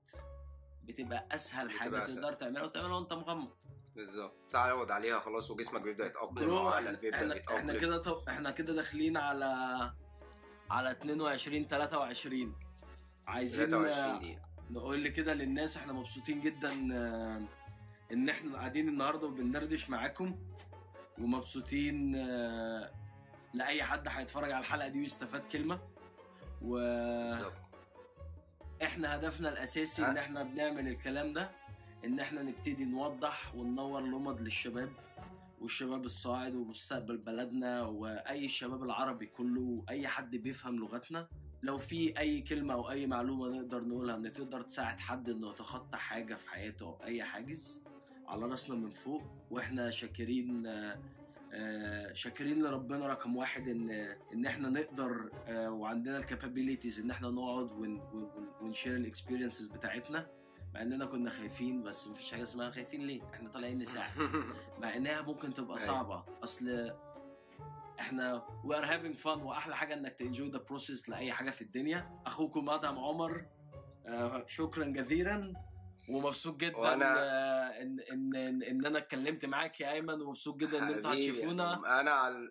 بتبقى 0.84 1.28
أسهل 1.32 1.66
بتبقى 1.68 1.80
حاجة 1.80 2.04
أسهل. 2.04 2.16
تقدر 2.22 2.32
تعملها 2.32 2.62
وتعملها 2.62 2.96
وأنت 2.96 3.12
مغمض. 3.12 3.50
بالظبط. 3.96 4.36
تعود 4.50 4.90
عليها 4.90 5.20
خلاص 5.20 5.50
وجسمك 5.50 5.80
بيبدأ 5.82 6.06
يتأقلم 6.06 6.50
وعقلك 6.52 6.86
إحنا 6.86 7.00
بيبدأ 7.00 7.16
إحنا, 7.16 7.34
إحنا 7.34 7.36
يتأقلم. 7.36 7.80
كده 7.80 7.98
طب 7.98 8.28
إحنا 8.28 8.50
كده 8.50 8.72
داخلين 8.74 9.16
على 9.16 9.46
على 10.70 10.90
22 10.90 11.68
23 11.68 12.54
عايزين 13.26 13.66
23 13.70 14.18
دقيقة. 14.18 14.42
نقول 14.70 15.08
كده 15.08 15.34
للناس 15.34 15.76
إحنا 15.76 15.92
مبسوطين 15.92 16.40
جدا 16.40 16.70
آه، 16.94 17.42
إن 18.12 18.28
إحنا 18.28 18.56
قاعدين 18.56 18.88
النهارده 18.88 19.26
وبندردش 19.26 19.90
معاكم. 19.90 20.38
ومبسوطين 21.18 22.14
آه، 22.16 22.90
لأي 23.54 23.82
حد 23.84 24.08
هيتفرج 24.08 24.50
على 24.50 24.60
الحلقة 24.60 24.88
دي 24.88 24.98
ويستفاد 25.00 25.40
كلمة. 25.40 25.80
وإحنا 26.62 27.30
بالظبط. 27.30 27.52
هدفنا 29.06 29.48
الأساسي 29.48 30.06
إن؟ 30.06 30.16
إحنا 30.16 30.42
بنعمل 30.42 30.88
الكلام 30.88 31.32
ده 31.32 31.50
إن 32.04 32.20
إحنا 32.20 32.42
نبتدي 32.42 32.84
نوضح 32.84 33.54
وننور 33.54 34.00
لمض 34.00 34.40
للشباب 34.40 34.92
والشباب 35.60 36.04
الصاعد 36.04 36.54
ومستقبل 36.54 37.18
بلدنا 37.18 37.82
وأي 37.82 38.44
الشباب 38.44 38.82
العربي 38.82 39.26
كله 39.26 39.60
وأي 39.60 40.08
حد 40.08 40.36
بيفهم 40.36 40.76
لغتنا. 40.76 41.28
لو 41.62 41.78
في 41.78 42.18
أي 42.18 42.40
كلمة 42.42 42.74
أو 42.74 42.90
أي 42.90 43.06
معلومة 43.06 43.48
نقدر 43.48 43.84
نقولها 43.84 44.16
إن 44.16 44.32
تقدر 44.32 44.62
تساعد 44.62 44.98
حد 45.00 45.28
إنه 45.28 45.50
يتخطى 45.50 45.98
حاجة 45.98 46.34
في 46.34 46.48
حياته 46.50 46.86
أو 46.86 47.04
أي 47.04 47.24
حاجز 47.24 47.82
على 48.28 48.46
راسنا 48.46 48.76
من 48.76 48.90
فوق 48.90 49.22
وإحنا 49.50 49.90
شاكرين 49.90 50.62
شاكرين 52.12 52.62
لربنا 52.62 53.06
رقم 53.06 53.36
واحد 53.36 53.68
إن 53.68 53.90
إن 54.32 54.46
إحنا 54.46 54.68
نقدر 54.68 55.30
آه، 55.46 55.70
وعندنا 55.70 56.16
ال 56.18 56.24
capabilities 56.24 57.00
إن 57.00 57.10
إحنا 57.10 57.28
نقعد 57.30 57.72
ون- 57.72 58.00
ون- 58.00 58.52
ون 58.60 58.70
share 58.70 58.96
ال 58.96 59.02
experiences 59.02 59.66
بتاعتنا 59.66 60.26
مع 60.74 60.82
إننا 60.82 61.06
كنا 61.06 61.30
خايفين 61.30 61.82
بس 61.82 62.08
مفيش 62.08 62.32
حاجة 62.32 62.42
اسمها 62.42 62.70
خايفين 62.70 63.00
ليه؟ 63.06 63.22
إحنا 63.34 63.48
طالعين 63.50 63.78
نساعد. 63.78 64.10
مع 64.82 64.96
إنها 64.96 65.22
ممكن 65.22 65.54
تبقى 65.54 65.68
أيوة. 65.78 65.78
صعبة. 65.78 66.24
أصل 66.44 66.94
إحنا 68.00 68.42
we 68.64 68.70
are 68.74 68.84
having 68.86 69.22
fun 69.24 69.26
وأحلى 69.42 69.76
حاجة 69.76 69.94
إنك 69.94 70.12
ت 70.18 70.23
enjoy 70.23 70.50
the 70.50 70.58
process 70.58 71.08
لأي 71.08 71.32
حاجة 71.32 71.50
في 71.50 71.62
الدنيا. 71.62 72.20
أخوكم 72.26 72.70
ادهم 72.70 72.98
عمر 72.98 73.46
آه 74.06 74.44
شكرا 74.46 74.84
جزيلا. 74.84 75.54
ومبسوط 76.08 76.56
جدا 76.56 76.76
وأنا- 76.76 77.02
آه 77.02 77.82
ان 77.82 78.00
ان 78.12 78.36
ان, 78.36 78.62
إن 78.62 78.86
أنا 78.86 78.98
اتكلمت 78.98 79.44
معاك 79.46 79.80
يا 79.80 79.92
أيمن 79.92 80.20
ومبسوط 80.22 80.56
جدا 80.56 80.78
إن 80.78 80.88
أنتوا 80.88 81.12
هتشوفونا 81.14 82.00
أنا 82.00 82.10
على 82.10 82.50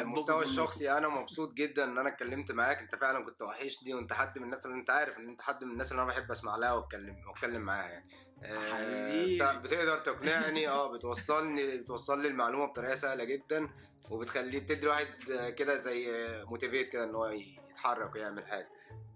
المستوى. 0.00 0.44
الشخصي 0.44 0.92
أنا 0.92 1.08
مبسوط 1.08 1.54
جدا 1.54 1.84
إن 1.84 1.98
أنا 1.98 2.08
اتكلمت 2.08 2.52
معاك 2.52 2.78
أنت 2.78 2.94
فعلا 2.94 3.24
كنت 3.24 3.42
وحشني 3.42 3.94
وأنت 3.94 4.12
حد 4.12 4.38
من 4.38 4.44
الناس 4.44 4.66
اللي 4.66 4.76
أنت 4.76 4.90
عارف 4.90 5.18
إن 5.18 5.28
أنت 5.28 5.42
حد 5.42 5.64
من 5.64 5.72
الناس 5.72 5.92
اللي 5.92 6.02
أنا 6.02 6.10
بحب 6.10 6.30
أسمع 6.30 6.56
لها 6.56 6.72
واتكلم 6.72 7.16
وأتكلم 7.28 7.62
معاها 7.62 7.90
يعني 7.90 8.10
آه،. 8.44 9.24
أنت 9.24 9.64
بتقدر 9.64 9.98
تقنعني 9.98 10.68
آه 10.68 10.92
بتوصلني 10.92 11.76
بتوصل 11.78 12.22
لي 12.22 12.28
المعلومة 12.28 12.66
بطريقة 12.66 12.94
سهلة 12.94 13.24
جدا 13.24 13.68
وبتخليه 14.10 14.58
بتدي 14.58 14.82
الواحد 14.82 15.06
آه، 15.30 15.50
كده 15.50 15.76
زي 15.76 16.08
موتيفيت 16.44 16.88
كده 16.88 17.04
إن 17.04 17.14
هو 17.14 17.26
يتحرك 17.26 18.14
ويعمل 18.14 18.46
حاجة 18.46 18.68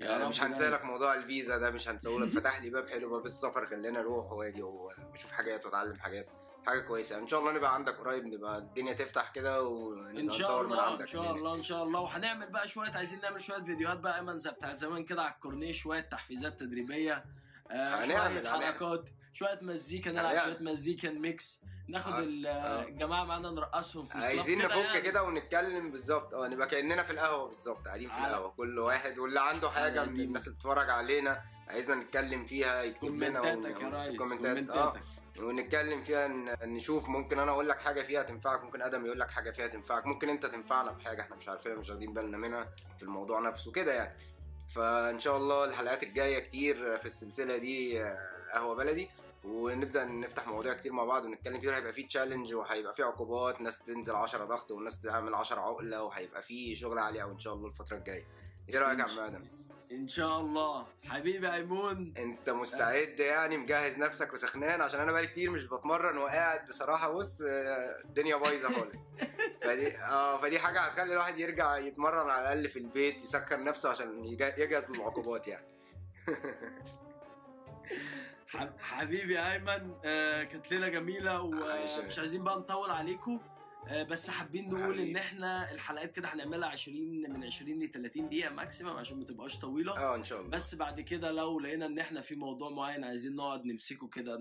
رب 0.03 0.29
مش 0.29 0.43
هنسى. 0.43 0.69
لك 0.71 0.85
موضوع 0.85 1.15
الفيزا 1.15 1.59
ده 1.59 1.71
مش 1.71 1.89
هنساه 1.89 2.11
لك 2.19 2.29
فتح 2.39 2.63
لي 2.63 2.71
باب 2.71 2.89
حلو 2.89 3.11
باب 3.11 3.27
السفر 3.27 3.67
خلينا 3.67 4.01
أروح 4.01 4.33
واجي 4.33 4.63
واشوف 4.63 5.33
حاجات 5.33 5.67
واتعلم 5.67 5.97
حاجات 5.97 6.29
حاجة 6.67 6.81
كويسة 6.81 7.19
إن 7.19 7.29
شاء 7.29 7.41
الله 7.41 7.53
نبقى 7.53 7.75
عندك 7.75 7.95
قريب 7.97 8.25
نبقى 8.27 8.59
الدنيا 8.59 8.93
تفتح 8.93 9.31
كده 9.33 9.63
ونبقى 9.63 10.21
إن 10.23 10.31
شاء 10.31 10.47
نصور 10.47 10.67
من 10.67 10.73
الله 10.73 10.83
عندك 10.83 11.01
إن 11.01 11.07
شاء. 11.07 11.35
الله 11.37 11.55
إن 11.55 11.63
شاء 11.63 11.83
الله 11.85 12.01
وهنعمل 12.01 12.51
بقى 12.51 12.69
شوية 12.69 12.91
عايزين 12.91 13.21
نعمل 13.21 13.41
شوية 13.41 13.63
فيديوهات 13.63 13.99
بقى 13.99 14.17
أيمن 14.17 14.39
زي 14.39 14.51
بتاع 14.51 14.75
زمان 14.75 15.05
كده 15.05 15.23
على 15.23 15.35
الكورنيش 15.35 15.83
شوية 15.83 16.01
تحفيزات 16.01 16.61
تدريبية 16.61 17.25
آه 17.71 18.05
شوية. 18.07 18.49
حركات 18.49 19.05
شوية 19.33 19.59
مزيكا 19.63 20.11
نلعب. 20.13 20.45
شوية 20.45 20.59
مزيكا 20.61 21.11
mix 21.11 21.61
ناخد 21.89 22.13
آه. 22.47 22.83
الجماعة 22.83 23.25
معانا 23.25 23.51
نرقصهم 23.51 24.05
في 24.05 24.19
عايزين 24.19 24.59
نفك 24.59 24.77
يعني. 24.77 25.01
كده 25.01 25.23
ونتكلم 25.23 25.91
بالظبط 25.91 26.35
آه 26.35 26.49
نبقى 26.49 26.67
كأننا 26.67 27.03
في 27.03 27.11
القهوة 27.11 27.47
بالظبط 27.49 27.87
قاعدين 27.87 28.09
في 28.09 28.19
القهوة 28.19 28.49
كل 28.51 28.79
واحد 28.79 29.19
واللي 29.19 29.41
عنده 29.41 29.71
حاجة 29.71 30.05
من. 30.05 30.21
الناس 30.21 30.47
اللي 30.47 30.57
بتتفرج 30.57 30.91
علينا 30.91 31.43
عايزنا 31.69 31.95
نتكلم 31.95 32.47
فيها 32.47 32.83
يكتب 32.83 33.15
لنا 33.15 33.41
كومنتات 34.19 34.71
آه 34.71 34.95
ونتكلم 35.39 36.03
فيها 36.05 36.29
نشوف 36.67 37.09
ممكن 37.09 37.39
أنا 37.39 37.51
أقول 37.53 37.69
لك 37.69 37.79
حاجة 37.79 38.03
فيها 38.03 38.23
تنفعك 38.23 38.65
ممكن 38.65 38.83
أدم 38.83 39.07
يقول 39.07 39.21
لك 39.21 39.31
حاجة 39.31 39.51
فيها 39.51 39.67
تنفعك 39.67 40.07
ممكن 40.07 40.29
أنت 40.29 40.47
تنفعنا 40.47 40.91
بحاجة 40.91 41.21
إحنا 41.23 41.37
مش 41.37 41.49
عارفينها 41.49 41.77
مش 41.79 41.91
واخدين 41.91 42.15
بالنا 42.15 42.37
منها 42.39 42.69
في 42.97 43.03
الموضوع 43.03 43.41
نفسه 43.41 43.73
كده 43.73 43.93
يعني 43.95 44.19
فإن 44.75 45.21
شاء 45.21 45.37
الله 45.37 45.65
الحلقات 45.65 46.03
الجاية 46.03 46.39
كتير 46.39 46.99
في 46.99 47.07
السلسلة 47.07 47.57
دي 47.59 48.03
آه، 48.03 48.17
قهوة 48.55 48.75
بلدي 48.75 49.11
ونبدأ 49.45 50.05
نفتح 50.05 50.49
مواضيع 50.49 50.75
كتير 50.75 50.93
مع 50.93 51.05
بعض 51.05 51.25
ونتكلم 51.25 51.61
فيها 51.61 51.77
هيبقى 51.77 51.93
في 51.93 52.03
challenge 52.03 52.55
وهيبقى 52.55 52.95
في 52.95 53.03
عقوبات 53.03 53.61
ناس 53.61 53.79
تنزل 53.79 54.15
10 54.15 54.45
ضغط 54.45 54.71
وناس 54.71 55.01
تعمل 55.01 55.35
10 55.35 55.61
عقلة 55.61 56.03
وهيبقى 56.03 56.43
في 56.43 56.77
شغل 56.77 56.99
عالي 56.99 57.21
قوي 57.21 57.33
إن 57.33 57.39
شاء 57.39 57.55
الله 57.55 57.69
الفترة 57.69 57.97
الجاية. 57.97 58.25
إيه 58.69 58.79
رأيك 58.79 58.99
يا 58.99 59.05
عم 59.05 59.19
آدم؟ 59.19 59.45
إن 59.93 60.09
شاء 60.09 60.41
الله. 60.41 60.87
حبيبي 61.05 61.53
أيمون. 61.53 62.15
أنت 62.19 62.51
مستعد 62.51 63.21
يعني 63.21 63.57
مجهز 63.57 63.99
نفسك 63.99 64.33
وسخنان؟ 64.33 64.81
عشان 64.81 65.01
أنا 65.01 65.13
بقالي 65.13 65.27
كتير 65.27 65.51
مش 65.51 65.65
بتمرن 65.65 66.19
وقاعد 66.19 66.69
بصراحة 66.69 67.11
بص 67.13 67.41
آه، 67.43 68.03
الدنيا 68.05 68.37
بايظة 68.37 68.69
خالص. 68.75 68.97
فدي 69.65 69.99
آه 69.99 70.37
فدي 70.41 70.59
حاجة 70.59 70.81
هتخلي 70.81 71.13
الواحد 71.13 71.39
يرجع 71.39 71.77
يتمرن 71.77 72.31
على 72.31 72.43
الأقل 72.43 72.69
في 72.69 72.79
البيت 72.79 73.23
يسخن 73.23 73.65
نفسه 73.65 73.91
عشان 73.91 74.25
يجهز 74.25 74.91
للعقوبات 74.91 75.49
يعني. 75.49 75.67
حبيبي 78.79 79.39
أيمن 79.53 79.95
آه 80.05 80.43
كانت 80.43 80.71
ليلة 80.71 80.89
جميلة. 80.89 81.41
ومش 81.41 82.19
عايزين 82.19 82.45
بقى 82.45 82.59
نطول 82.59 82.91
عليكم. 82.91 83.41
آه 83.89 84.03
بس 84.03 84.31
حابين 84.31 84.69
نقول. 84.69 85.01
إن 85.01 85.17
إحنا 85.17 85.73
الحلقات 85.73 86.13
كده 86.13 86.29
هنعملها 86.29 86.69
20 86.69 86.97
من 87.31 87.45
20 87.45 87.83
ل 87.83 87.91
30 87.91 88.29
دقيقة 88.29 88.51
maximum 88.55 88.91
عشان 88.91 89.19
ما 89.19 89.25
تبقاش 89.25 89.59
طويلة. 89.59 89.99
آه 89.99 90.15
إن 90.17 90.25
شاء 90.25 90.39
الله. 90.41 90.51
بس 90.51 90.75
بعد 90.75 91.01
كده 91.01 91.31
لو 91.31 91.61
لقينا 91.61 91.87
إن 91.87 91.99
إحنا 91.99 92.21
في 92.21 92.35
موضوع 92.35 92.71
معين 92.71 93.05
عايزين 93.05 93.37
نقعد 93.37 93.65
نمسكه 93.65 94.09
كده 94.09 94.39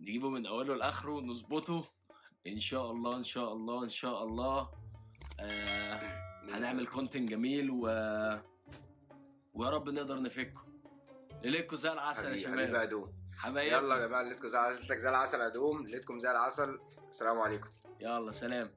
نجيبه 0.00 0.30
من 0.30 0.46
أوله 0.46 0.74
لآخره 0.76 1.20
نظبطه 1.20 1.84
إن 2.46 2.60
شاء 2.60 2.90
الله 2.90 3.16
إن 3.16 3.24
شاء 3.24 3.52
الله 3.52 3.84
إن 3.84 3.88
شاء 3.88 4.24
الله. 4.24 4.70
آه 5.40 6.22
هنعمل 6.52 6.86
content 6.86 7.28
جميل 7.30 7.70
و 7.70 7.80
ويا 9.54 9.70
رب 9.70 9.88
نقدر 9.88 10.22
نفكه. 10.22 10.71
ليلتكم 11.50 11.76
زي 11.76 11.92
العسل 11.92 12.32
يا 12.32 12.38
شباب. 12.38 12.74
ادوم 12.74 13.12
حبايب 13.36 13.72
يلا 13.72 13.96
يا 13.96 14.06
جماعة 14.06 14.22
ليلتكم 14.22 14.48
زي 14.48 14.58
ليلتك 14.58 14.98
زي 14.98 15.08
العسل 15.08 15.40
ادوم 15.40 15.86
ليلتكم 15.86 16.20
زي 16.20 16.30
العسل. 16.30 16.78
السلام 17.08 17.38
عليكم. 17.40 17.68
يلا 18.00 18.32
سلام. 18.32 18.70